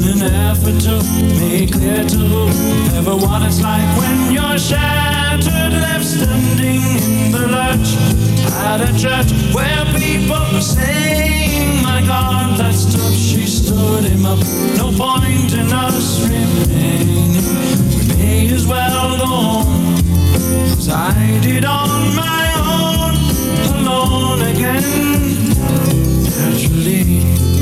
in 0.00 0.22
an 0.22 0.32
effort 0.48 0.80
to 0.80 0.96
make 1.40 1.72
clear 1.72 2.02
to 2.08 2.48
everyone 2.96 3.42
it's 3.42 3.60
like 3.60 3.84
when 3.98 4.32
you're 4.32 4.58
shattered, 4.58 5.72
left 5.72 6.04
standing 6.04 6.80
in 6.80 7.32
the 7.32 7.46
lurch 7.52 7.92
at 8.64 8.80
a 8.80 8.92
church 8.98 9.30
where 9.52 9.84
people 9.92 10.36
are 10.36 10.62
saying, 10.62 11.82
My 11.82 12.00
God, 12.06 12.58
that's 12.58 12.94
tough. 12.94 13.12
She 13.12 13.46
stood 13.46 14.04
him 14.04 14.24
up. 14.24 14.38
No 14.78 14.88
point 14.96 15.52
in 15.52 15.70
us 15.70 16.22
remaining. 16.26 17.44
We 17.92 18.08
may 18.08 18.54
as 18.54 18.66
well 18.66 19.18
go 19.18 19.26
home. 19.26 19.94
As 20.78 20.88
I 20.88 21.40
did 21.42 21.66
on 21.66 22.16
my 22.16 22.44
own, 22.56 23.14
alone 23.76 24.40
again. 24.48 24.82
Naturally, 26.24 27.61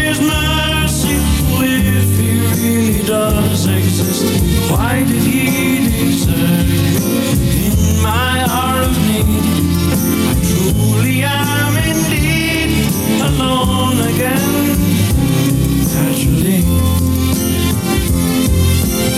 His 0.11 0.19
mercy, 0.19 1.15
if 1.63 2.19
He 2.19 2.31
really 2.51 3.01
does 3.07 3.65
exist. 3.65 4.25
Why 4.69 5.05
did 5.07 5.23
He 5.23 5.87
desert 5.87 6.67
in 7.63 8.03
my 8.03 8.43
hour 8.49 8.81
of 8.81 8.91
need? 9.07 9.29
I 10.27 10.33
truly 10.49 11.23
am 11.23 11.73
indeed 11.91 12.91
alone 13.23 13.99
again. 14.11 14.51
Naturally, 15.95 16.59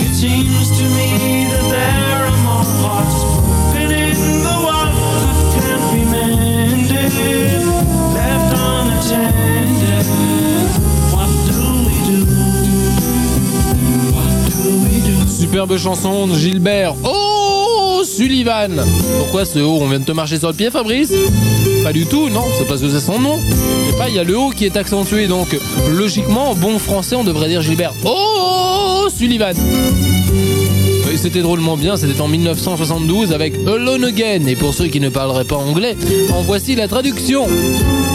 it 0.04 0.14
seems 0.14 0.78
to 0.78 0.84
me 0.94 1.10
that 1.50 1.64
there 1.74 2.26
are 2.28 2.36
more 2.46 2.66
hearts 2.78 3.23
Superbe 15.54 15.78
chanson 15.78 16.26
de 16.26 16.34
Gilbert. 16.34 16.96
Oh, 17.04 18.02
Sullivan. 18.04 18.84
Pourquoi 19.18 19.44
ce 19.44 19.60
haut 19.60 19.78
On 19.80 19.86
vient 19.86 20.00
de 20.00 20.04
te 20.04 20.10
marcher 20.10 20.36
sur 20.36 20.48
le 20.48 20.54
pied, 20.54 20.68
Fabrice 20.68 21.12
Pas 21.84 21.92
du 21.92 22.06
tout, 22.06 22.28
non, 22.28 22.42
c'est 22.58 22.66
parce 22.66 22.80
que 22.80 22.88
c'est 22.88 22.98
son 22.98 23.20
nom. 23.20 23.38
Sais 23.38 23.96
pas, 23.96 24.08
il 24.08 24.16
y 24.16 24.18
a 24.18 24.24
le 24.24 24.36
haut 24.36 24.50
qui 24.50 24.64
est 24.64 24.76
accentué, 24.76 25.28
donc 25.28 25.56
logiquement, 25.88 26.50
en 26.50 26.54
bon 26.56 26.80
français, 26.80 27.14
on 27.14 27.22
devrait 27.22 27.46
dire 27.46 27.62
Gilbert. 27.62 27.92
Oh, 28.04 29.06
Sullivan. 29.16 29.54
C'était 31.14 31.40
drôlement 31.40 31.76
bien, 31.76 31.96
c'était 31.96 32.20
en 32.20 32.26
1972 32.26 33.32
avec 33.32 33.54
Alone 33.64 34.06
Again. 34.06 34.46
Et 34.48 34.56
pour 34.56 34.74
ceux 34.74 34.88
qui 34.88 34.98
ne 34.98 35.08
parleraient 35.08 35.44
pas 35.44 35.54
anglais, 35.54 35.96
en 36.34 36.42
voici 36.42 36.74
la 36.74 36.88
traduction. 36.88 37.46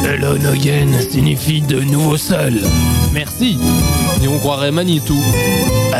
Alone 0.04 0.46
Again 0.46 0.90
signifie 1.10 1.62
de 1.62 1.80
nouveau 1.80 2.18
seul. 2.18 2.60
Merci. 3.14 3.58
Et 4.22 4.28
on 4.28 4.38
croirait 4.40 4.72
Manitou. 4.72 5.16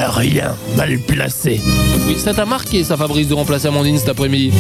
Rien, 0.08 0.56
mal 0.78 0.98
placé. 1.00 1.60
Oui, 2.08 2.16
ça 2.18 2.34
t'a 2.34 2.46
marqué, 2.46 2.84
ça, 2.84 2.96
Fabrice, 2.96 3.28
de 3.28 3.34
remplacer 3.34 3.68
Amandine 3.68 3.98
cet 3.98 4.10
après-midi. 4.10 4.52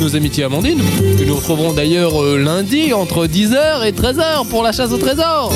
Nos 0.00 0.14
amitiés 0.14 0.44
Amandine, 0.44 0.80
que 1.18 1.24
nous 1.24 1.34
retrouverons 1.34 1.72
d'ailleurs 1.72 2.22
euh, 2.22 2.38
lundi 2.38 2.92
entre 2.92 3.26
10h 3.26 3.84
et 3.86 3.92
13h 3.92 4.46
pour 4.48 4.62
la 4.62 4.72
chasse 4.72 4.92
au 4.92 4.98
trésor. 4.98 5.52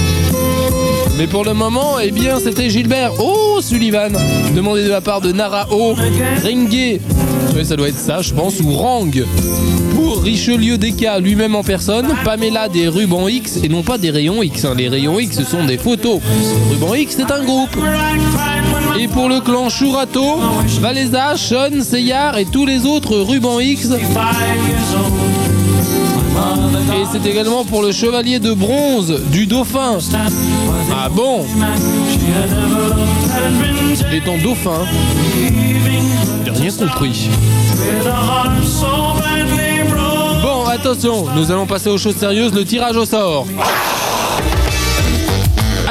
Mais 1.20 1.26
pour 1.26 1.44
le 1.44 1.52
moment, 1.52 1.98
eh 2.02 2.10
bien, 2.12 2.40
c'était 2.40 2.70
Gilbert. 2.70 3.12
Oh, 3.18 3.58
Sullivan, 3.60 4.10
demandé 4.56 4.84
de 4.84 4.88
la 4.88 5.02
part 5.02 5.20
de 5.20 5.32
Narao 5.32 5.92
Ringue. 6.42 6.98
Oui, 7.54 7.62
ça 7.62 7.76
doit 7.76 7.90
être 7.90 7.98
ça, 7.98 8.22
je 8.22 8.32
pense, 8.32 8.58
ou 8.60 8.72
Rang. 8.72 9.10
Pour 9.94 10.22
Richelieu 10.22 10.78
Desca 10.78 11.18
lui-même 11.18 11.54
en 11.54 11.62
personne, 11.62 12.08
Pamela 12.24 12.70
des 12.70 12.88
rubans 12.88 13.28
X 13.28 13.58
et 13.62 13.68
non 13.68 13.82
pas 13.82 13.98
des 13.98 14.10
rayons 14.10 14.42
X. 14.42 14.64
hein. 14.64 14.72
Les 14.74 14.88
rayons 14.88 15.20
X, 15.20 15.36
ce 15.36 15.44
sont 15.44 15.66
des 15.66 15.76
photos. 15.76 16.20
Ruban 16.70 16.94
X, 16.94 17.16
c'est 17.18 17.30
un 17.30 17.44
groupe. 17.44 17.76
Et 18.98 19.06
pour 19.06 19.28
le 19.28 19.40
clan 19.40 19.68
Shurato, 19.68 20.38
Valéza, 20.80 21.36
Sean, 21.36 21.82
Seyar 21.82 22.38
et 22.38 22.46
tous 22.46 22.64
les 22.64 22.86
autres 22.86 23.18
rubans 23.18 23.60
X. 23.60 23.90
Et 26.94 27.04
c'est 27.12 27.28
également 27.28 27.64
pour 27.64 27.82
le 27.82 27.92
chevalier 27.92 28.38
de 28.38 28.52
bronze 28.52 29.20
du 29.30 29.46
dauphin. 29.46 29.98
Ah 30.92 31.08
bon 31.08 31.44
Étant 34.12 34.38
dauphin. 34.42 34.86
J'ai 36.44 36.50
rien 36.50 36.70
compris. 36.70 37.28
Bon, 40.42 40.66
attention, 40.66 41.26
nous 41.34 41.50
allons 41.50 41.66
passer 41.66 41.90
aux 41.90 41.98
choses 41.98 42.16
sérieuses, 42.16 42.54
le 42.54 42.64
tirage 42.64 42.96
au 42.96 43.04
sort. 43.04 43.46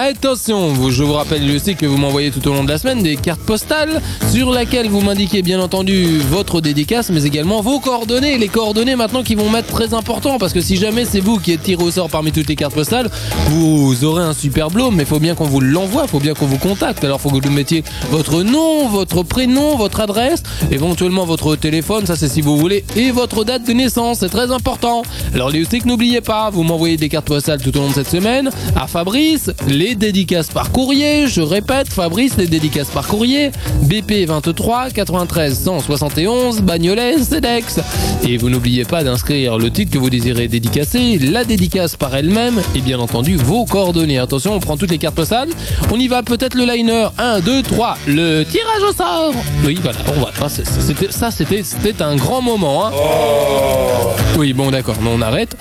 Attention, 0.01 0.89
je 0.89 1.03
vous 1.03 1.11
rappelle 1.11 1.53
aussi 1.53 1.75
que 1.75 1.85
vous 1.85 1.97
m'envoyez 1.97 2.31
tout 2.31 2.47
au 2.47 2.53
long 2.53 2.63
de 2.63 2.69
la 2.69 2.77
semaine 2.77 3.03
des 3.03 3.17
cartes 3.17 3.41
postales 3.41 4.01
sur 4.31 4.49
laquelle 4.49 4.87
vous 4.87 5.01
m'indiquez 5.01 5.41
bien 5.41 5.59
entendu 5.59 6.19
votre 6.19 6.61
dédicace 6.61 7.09
mais 7.09 7.23
également 7.25 7.59
vos 7.59 7.81
coordonnées. 7.81 8.37
Les 8.37 8.47
coordonnées 8.47 8.95
maintenant 8.95 9.23
qui 9.23 9.35
vont 9.35 9.49
m'être 9.49 9.67
très 9.67 9.93
importants 9.93 10.37
parce 10.37 10.53
que 10.53 10.61
si 10.61 10.77
jamais 10.77 11.03
c'est 11.03 11.19
vous 11.19 11.37
qui 11.37 11.51
êtes 11.51 11.63
tiré 11.63 11.83
au 11.83 11.91
sort 11.91 12.09
parmi 12.09 12.31
toutes 12.31 12.47
les 12.47 12.55
cartes 12.55 12.75
postales, 12.75 13.09
vous 13.49 14.05
aurez 14.05 14.23
un 14.23 14.31
super 14.31 14.69
blôme 14.69 14.95
mais 14.95 15.03
il 15.03 15.05
faut 15.05 15.19
bien 15.19 15.35
qu'on 15.35 15.43
vous 15.43 15.59
l'envoie, 15.59 16.07
faut 16.07 16.21
bien 16.21 16.33
qu'on 16.33 16.45
vous 16.45 16.59
contacte. 16.59 17.03
Alors 17.03 17.19
faut 17.19 17.29
que 17.29 17.45
vous 17.45 17.51
mettiez 17.51 17.83
votre 18.09 18.41
nom, 18.41 18.87
votre 18.87 19.23
prénom, 19.23 19.75
votre 19.75 19.99
adresse, 19.99 20.43
éventuellement 20.71 21.25
votre 21.25 21.57
téléphone, 21.57 22.05
ça 22.05 22.15
c'est 22.15 22.29
si 22.29 22.39
vous 22.39 22.55
voulez, 22.55 22.85
et 22.95 23.11
votre 23.11 23.43
date 23.43 23.67
de 23.67 23.73
naissance, 23.73 24.19
c'est 24.19 24.29
très 24.29 24.49
important. 24.49 25.03
Alors 25.33 25.49
les 25.49 25.65
n'oubliez 25.83 26.21
pas, 26.21 26.49
vous 26.51 26.63
m'envoyez 26.63 26.95
des 26.95 27.09
cartes 27.09 27.27
postales 27.27 27.61
tout 27.61 27.75
au 27.77 27.81
long 27.81 27.89
de 27.89 27.95
cette 27.95 28.09
semaine 28.09 28.49
à 28.77 28.87
Fabrice, 28.87 29.51
les 29.67 29.88
dédicaces 29.95 30.49
par 30.49 30.71
courrier, 30.71 31.27
je 31.27 31.41
répète, 31.41 31.87
Fabrice, 31.89 32.37
les 32.37 32.47
dédicaces 32.47 32.89
par 32.89 33.07
courrier, 33.07 33.51
BP 33.83 34.25
23 34.27 34.89
93 34.91 35.63
171 35.63 36.61
Bagnolet 36.61 37.17
CEDEX. 37.23 37.79
Et 38.27 38.37
vous 38.37 38.49
n'oubliez 38.49 38.85
pas 38.85 39.03
d'inscrire 39.03 39.57
le 39.57 39.71
titre 39.71 39.91
que 39.91 39.97
vous 39.97 40.09
désirez 40.09 40.47
dédicacer, 40.47 41.17
la 41.19 41.43
dédicace 41.43 41.95
par 41.95 42.15
elle-même 42.15 42.61
et 42.75 42.81
bien 42.81 42.99
entendu 42.99 43.35
vos 43.37 43.65
coordonnées. 43.65 44.19
Attention, 44.19 44.53
on 44.53 44.59
prend 44.59 44.77
toutes 44.77 44.91
les 44.91 44.97
cartes 44.97 45.15
postales. 45.15 45.49
On 45.91 45.99
y 45.99 46.07
va 46.07 46.23
peut-être 46.23 46.55
le 46.55 46.65
liner. 46.65 47.07
1, 47.17 47.39
2, 47.41 47.61
3, 47.63 47.97
le 48.07 48.43
tirage 48.43 48.81
au 48.89 48.93
sort. 48.93 49.33
Oui, 49.65 49.77
voilà, 49.81 49.97
on 50.15 50.19
va. 50.21 50.31
Ah, 50.41 50.49
c'était- 50.49 51.11
Ça, 51.11 51.31
c'était 51.31 51.63
c'était 51.63 52.01
un 52.01 52.15
grand 52.15 52.41
moment. 52.41 52.87
Hein. 52.87 52.91
Oui, 54.37 54.53
bon, 54.53 54.71
d'accord, 54.71 54.95
mais 55.01 55.09
on 55.13 55.21
arrête. 55.21 55.55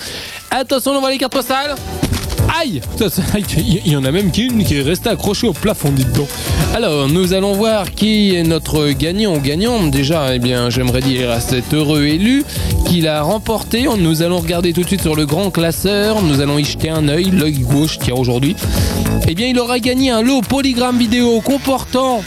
Attention, 0.51 0.93
on 0.93 1.01
voit 1.01 1.11
les 1.11 1.19
cartes 1.19 1.33
postales. 1.33 1.75
Aïe 2.49 2.81
Il 3.85 3.93
y 3.93 3.97
en 3.97 4.05
a 4.05 4.11
même 4.11 4.31
qui 4.31 4.49
est 4.49 4.83
restée 4.83 5.11
accrochée 5.11 5.47
au 5.47 5.53
plafond, 5.53 5.91
dites 5.91 6.13
donc. 6.13 6.29
Alors, 6.75 7.09
nous 7.09 7.33
allons 7.33 7.53
voir 7.53 7.91
qui 7.91 8.35
est 8.35 8.43
notre 8.43 8.91
gagnant 8.91 9.37
ou 9.37 9.41
gagnante. 9.41 9.91
Déjà, 9.91 10.35
eh 10.35 10.39
bien, 10.39 10.71
j'aimerais 10.71 11.01
dire 11.01 11.31
à 11.31 11.41
cet 11.41 11.75
heureux 11.75 12.05
élu 12.05 12.45
qui 12.87 13.01
l'a 13.01 13.23
remporté. 13.23 13.87
Nous 13.99 14.23
allons 14.23 14.39
regarder 14.39 14.73
tout 14.73 14.83
de 14.83 14.87
suite 14.87 15.03
sur 15.03 15.17
le 15.17 15.27
grand 15.27 15.51
classeur. 15.51 16.23
Nous 16.23 16.41
allons 16.41 16.59
y 16.59 16.65
jeter 16.65 16.91
un 16.91 17.09
œil, 17.09 17.31
l'œil 17.31 17.61
gauche, 17.61 17.99
tiens, 17.99 18.15
aujourd'hui. 18.15 18.57
Eh 19.29 19.35
bien, 19.35 19.49
il 19.49 19.59
aura 19.59 19.79
gagné 19.79 20.11
un 20.11 20.23
lot 20.23 20.43
polygramme 20.43 20.99
vidéo 20.99 21.41
comportant 21.41 22.23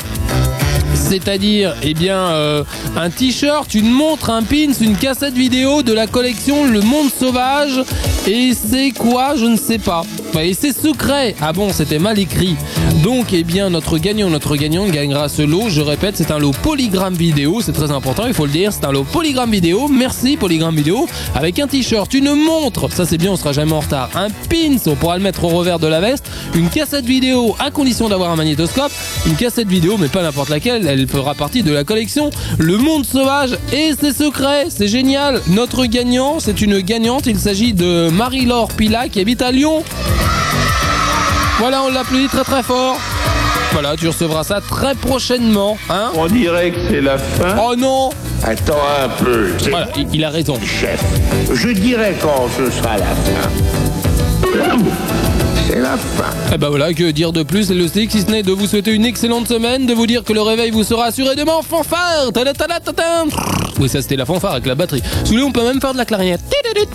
c'est-à-dire 1.11 1.75
eh 1.83 1.93
bien 1.93 2.15
euh, 2.15 2.63
un 2.95 3.09
t-shirt, 3.09 3.73
une 3.73 3.91
montre, 3.91 4.29
un 4.29 4.43
pins, 4.43 4.71
une 4.79 4.95
cassette 4.95 5.33
vidéo 5.33 5.83
de 5.83 5.91
la 5.91 6.07
collection 6.07 6.65
Le 6.65 6.79
Monde 6.79 7.09
Sauvage 7.11 7.83
et 8.25 8.53
c'est 8.53 8.91
quoi? 8.91 9.35
Je 9.35 9.45
ne 9.45 9.57
sais 9.57 9.77
pas. 9.77 10.03
Bah, 10.33 10.45
Et 10.45 10.53
c'est 10.53 10.71
secret. 10.71 11.35
Ah 11.41 11.51
bon, 11.51 11.73
c'était 11.73 11.99
mal 11.99 12.17
écrit. 12.17 12.55
Donc 13.03 13.33
eh 13.33 13.43
bien 13.43 13.71
notre 13.71 13.97
gagnant, 13.97 14.29
notre 14.29 14.55
gagnant 14.55 14.87
gagnera 14.87 15.27
ce 15.27 15.41
lot. 15.41 15.69
Je 15.69 15.81
répète, 15.81 16.17
c'est 16.17 16.29
un 16.29 16.37
lot 16.37 16.51
polygramme 16.61 17.15
vidéo, 17.15 17.59
c'est 17.61 17.71
très 17.71 17.89
important, 17.89 18.27
il 18.27 18.33
faut 18.33 18.45
le 18.45 18.51
dire. 18.51 18.71
C'est 18.71 18.85
un 18.85 18.91
lot 18.91 19.03
polygramme 19.03 19.49
vidéo. 19.49 19.87
Merci 19.87 20.37
polygramme 20.37 20.75
vidéo 20.75 21.07
avec 21.33 21.57
un 21.57 21.67
t-shirt, 21.67 22.13
une 22.13 22.35
montre. 22.35 22.91
Ça 22.91 23.05
c'est 23.05 23.17
bien, 23.17 23.31
on 23.31 23.35
sera 23.35 23.53
jamais 23.53 23.71
en 23.71 23.79
retard. 23.79 24.11
Un 24.13 24.27
pins, 24.29 24.77
on 24.85 24.95
pourra 24.95 25.17
le 25.17 25.23
mettre 25.23 25.43
au 25.43 25.47
revers 25.47 25.79
de 25.79 25.87
la 25.87 25.99
veste. 25.99 26.29
Une 26.53 26.69
cassette 26.69 27.05
vidéo 27.05 27.55
à 27.57 27.71
condition 27.71 28.07
d'avoir 28.07 28.29
un 28.29 28.35
magnétoscope. 28.35 28.91
Une 29.25 29.35
cassette 29.35 29.67
vidéo, 29.67 29.97
mais 29.97 30.07
pas 30.07 30.21
n'importe 30.21 30.49
laquelle. 30.49 30.85
Elle 30.85 31.07
fera 31.07 31.33
partie 31.33 31.63
de 31.63 31.71
la 31.71 31.83
collection 31.83 32.29
Le 32.59 32.77
Monde 32.77 33.05
Sauvage 33.05 33.57
et 33.73 33.93
ses 33.99 34.13
secrets. 34.13 34.67
C'est 34.69 34.87
génial. 34.87 35.41
Notre 35.47 35.85
gagnant, 35.85 36.39
c'est 36.39 36.61
une 36.61 36.79
gagnante. 36.81 37.25
Il 37.25 37.39
s'agit 37.39 37.73
de 37.73 38.09
Marie-Laure 38.09 38.67
Pila 38.73 39.09
qui 39.09 39.19
habite 39.19 39.41
à 39.41 39.51
Lyon. 39.51 39.83
Voilà, 41.61 41.83
on 41.83 41.91
l'applaudit 41.91 42.27
très 42.27 42.43
très 42.43 42.63
fort. 42.63 42.97
Voilà, 43.71 43.95
tu 43.95 44.07
recevras 44.07 44.43
ça 44.43 44.61
très 44.61 44.95
prochainement, 44.95 45.77
hein 45.91 46.09
On 46.15 46.25
dirait 46.25 46.71
que 46.71 46.79
c'est 46.89 47.01
la 47.01 47.19
fin. 47.19 47.55
Oh 47.63 47.75
non 47.77 48.09
Attends 48.43 48.81
un 49.03 49.09
peu. 49.23 49.51
Voilà, 49.69 49.87
il, 49.95 50.07
il 50.11 50.23
a 50.25 50.31
raison. 50.31 50.55
Chef, 50.65 50.99
je 51.53 51.69
dirais 51.69 52.15
quand 52.19 52.47
ce 52.57 52.71
sera 52.71 52.97
la 52.97 53.05
fin. 53.05 54.71
Fin. 55.89 56.29
Eh 56.53 56.57
ben 56.57 56.69
voilà, 56.69 56.93
que 56.93 57.11
dire 57.11 57.31
de 57.31 57.43
plus, 57.43 57.69
le 57.71 57.87
stick, 57.87 58.11
si 58.11 58.21
ce 58.21 58.27
n'est 58.27 58.43
de 58.43 58.51
vous 58.51 58.67
souhaiter 58.67 58.91
une 58.91 59.05
excellente 59.05 59.47
semaine, 59.47 59.85
de 59.85 59.93
vous 59.93 60.07
dire 60.07 60.23
que 60.23 60.33
le 60.33 60.41
réveil 60.41 60.71
vous 60.71 60.83
sera 60.83 61.05
assuré 61.05 61.35
demain 61.35 61.53
en 61.53 61.61
fanfare. 61.61 62.31
Oui, 63.79 63.89
ça 63.89 64.01
c'était 64.01 64.15
la 64.15 64.25
fanfare 64.25 64.53
avec 64.53 64.65
la 64.65 64.75
batterie. 64.75 65.01
Voulez, 65.25 65.43
on 65.43 65.51
peut 65.51 65.63
même 65.63 65.81
faire 65.81 65.93
de 65.93 65.97
la 65.97 66.05
clarinette. 66.05 66.41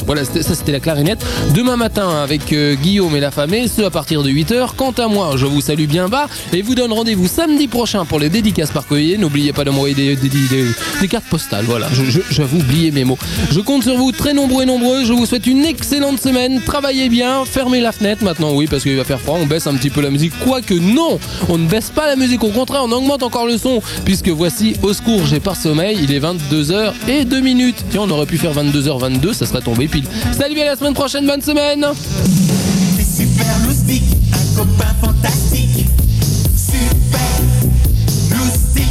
Voilà, 0.06 0.24
ça 0.24 0.42
c'était 0.42 0.72
la 0.72 0.80
clarinette. 0.80 1.24
Demain 1.54 1.76
matin 1.76 2.08
avec 2.22 2.52
euh, 2.52 2.74
Guillaume 2.74 3.14
et 3.16 3.20
la 3.20 3.30
famille, 3.30 3.68
ce 3.68 3.82
à 3.82 3.90
partir 3.90 4.22
de 4.22 4.30
8h. 4.30 4.70
Quant 4.76 4.92
à 4.92 5.08
moi, 5.08 5.32
je 5.36 5.46
vous 5.46 5.60
salue 5.60 5.86
bien 5.86 6.08
bas 6.08 6.28
et 6.52 6.62
vous 6.62 6.74
donne 6.74 6.92
rendez-vous 6.92 7.28
samedi 7.28 7.68
prochain 7.68 8.04
pour 8.04 8.18
les 8.18 8.30
dédicaces 8.30 8.70
par. 8.70 8.86
N'oubliez 9.18 9.52
pas 9.52 9.64
d'envoyer 9.64 9.94
des, 9.94 10.16
des, 10.16 11.08
cartes 11.08 11.26
postales. 11.28 11.64
Voilà, 11.64 11.88
j'avoue 12.30 12.58
oublier 12.58 12.92
mes 12.92 13.04
mots. 13.04 13.18
Je 13.50 13.60
compte 13.60 13.82
sur 13.82 13.96
vous 13.96 14.12
très 14.12 14.32
nombreux 14.32 14.62
et 14.62 14.66
nombreux. 14.66 15.04
Je 15.04 15.12
vous 15.12 15.26
souhaite 15.26 15.46
une 15.46 15.64
excellente 15.64 16.20
semaine. 16.20 16.60
Travaillez 16.64 17.08
bien, 17.08 17.44
fermez 17.44 17.80
la 17.80 17.90
fenêtre 17.90 18.22
maintenant, 18.22 18.52
oui, 18.52 18.66
parce 18.70 18.75
qu'il 18.82 18.96
va 18.96 19.04
faire 19.04 19.20
froid. 19.20 19.38
On 19.40 19.46
baisse 19.46 19.66
un 19.66 19.74
petit 19.74 19.90
peu 19.90 20.00
la 20.00 20.10
musique. 20.10 20.32
Quoique 20.44 20.74
non, 20.74 21.18
on 21.48 21.58
ne 21.58 21.66
baisse 21.66 21.90
pas 21.90 22.06
la 22.06 22.16
musique. 22.16 22.42
Au 22.44 22.50
contraire, 22.50 22.82
on 22.84 22.92
augmente 22.92 23.22
encore 23.22 23.46
le 23.46 23.58
son. 23.58 23.80
Puisque 24.04 24.28
voici, 24.28 24.74
au 24.82 24.92
secours, 24.92 25.26
j'ai 25.26 25.40
pas 25.40 25.54
sommeil. 25.54 25.98
Il 26.02 26.12
est 26.12 26.20
22h 26.20 26.92
et 27.08 27.24
2 27.24 27.40
minutes. 27.40 27.84
Tiens, 27.90 28.02
on 28.02 28.10
aurait 28.10 28.26
pu 28.26 28.38
faire 28.38 28.52
22h22, 28.52 29.32
ça 29.32 29.46
serait 29.46 29.60
tombé 29.60 29.88
pile. 29.88 30.04
Salut, 30.36 30.60
à 30.60 30.66
la 30.66 30.76
semaine 30.76 30.94
prochaine, 30.94 31.26
bonne 31.26 31.42
semaine. 31.42 31.86
C'est 32.96 33.22
super 33.22 33.58
loustique, 33.66 34.04
un 34.32 34.58
copain 34.58 34.94
fantastique. 35.00 35.86
Super 36.56 37.20
loustique. 38.30 38.84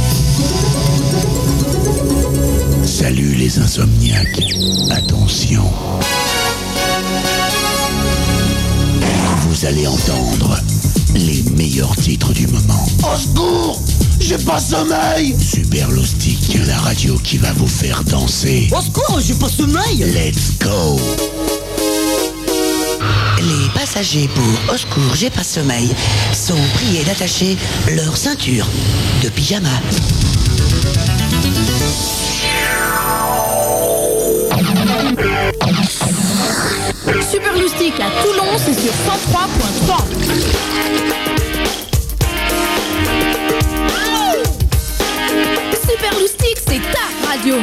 Salut 2.84 3.34
les 3.34 3.58
insomniaques. 3.58 4.42
Attention. 4.90 5.64
Vous 9.56 9.64
allez 9.64 9.86
entendre 9.86 10.60
les 11.14 11.42
meilleurs 11.56 11.96
titres 11.96 12.30
du 12.34 12.46
moment. 12.46 12.86
Au 13.10 13.16
secours 13.16 13.80
J'ai 14.20 14.36
pas 14.36 14.60
sommeil 14.60 15.34
Super 15.40 15.90
Loustic, 15.90 16.58
la 16.66 16.76
radio 16.76 17.16
qui 17.24 17.38
va 17.38 17.54
vous 17.54 17.66
faire 17.66 18.04
danser. 18.04 18.68
Au 18.76 18.82
secours, 18.82 19.18
j'ai 19.26 19.32
pas 19.32 19.48
sommeil 19.48 19.96
Let's 19.96 20.58
go 20.60 21.00
Les 23.38 23.70
passagers 23.74 24.28
pour 24.28 24.74
Au 24.74 24.76
secours, 24.76 25.14
j'ai 25.14 25.30
pas 25.30 25.42
sommeil 25.42 25.88
sont 26.34 26.58
priés 26.74 27.04
d'attacher 27.04 27.56
leur 27.94 28.14
ceinture 28.14 28.66
de 29.22 29.30
pyjama. 29.30 29.70
Super 37.06 37.56
Loustic 37.56 37.94
à 38.00 38.10
Toulon, 38.20 38.58
c'est 38.58 38.74
sur 38.74 38.90
103.3. 38.90 40.04
Super 45.88 46.18
Loustic, 46.18 46.58
c'est 46.66 46.80
ta 46.92 47.28
radio. 47.28 47.56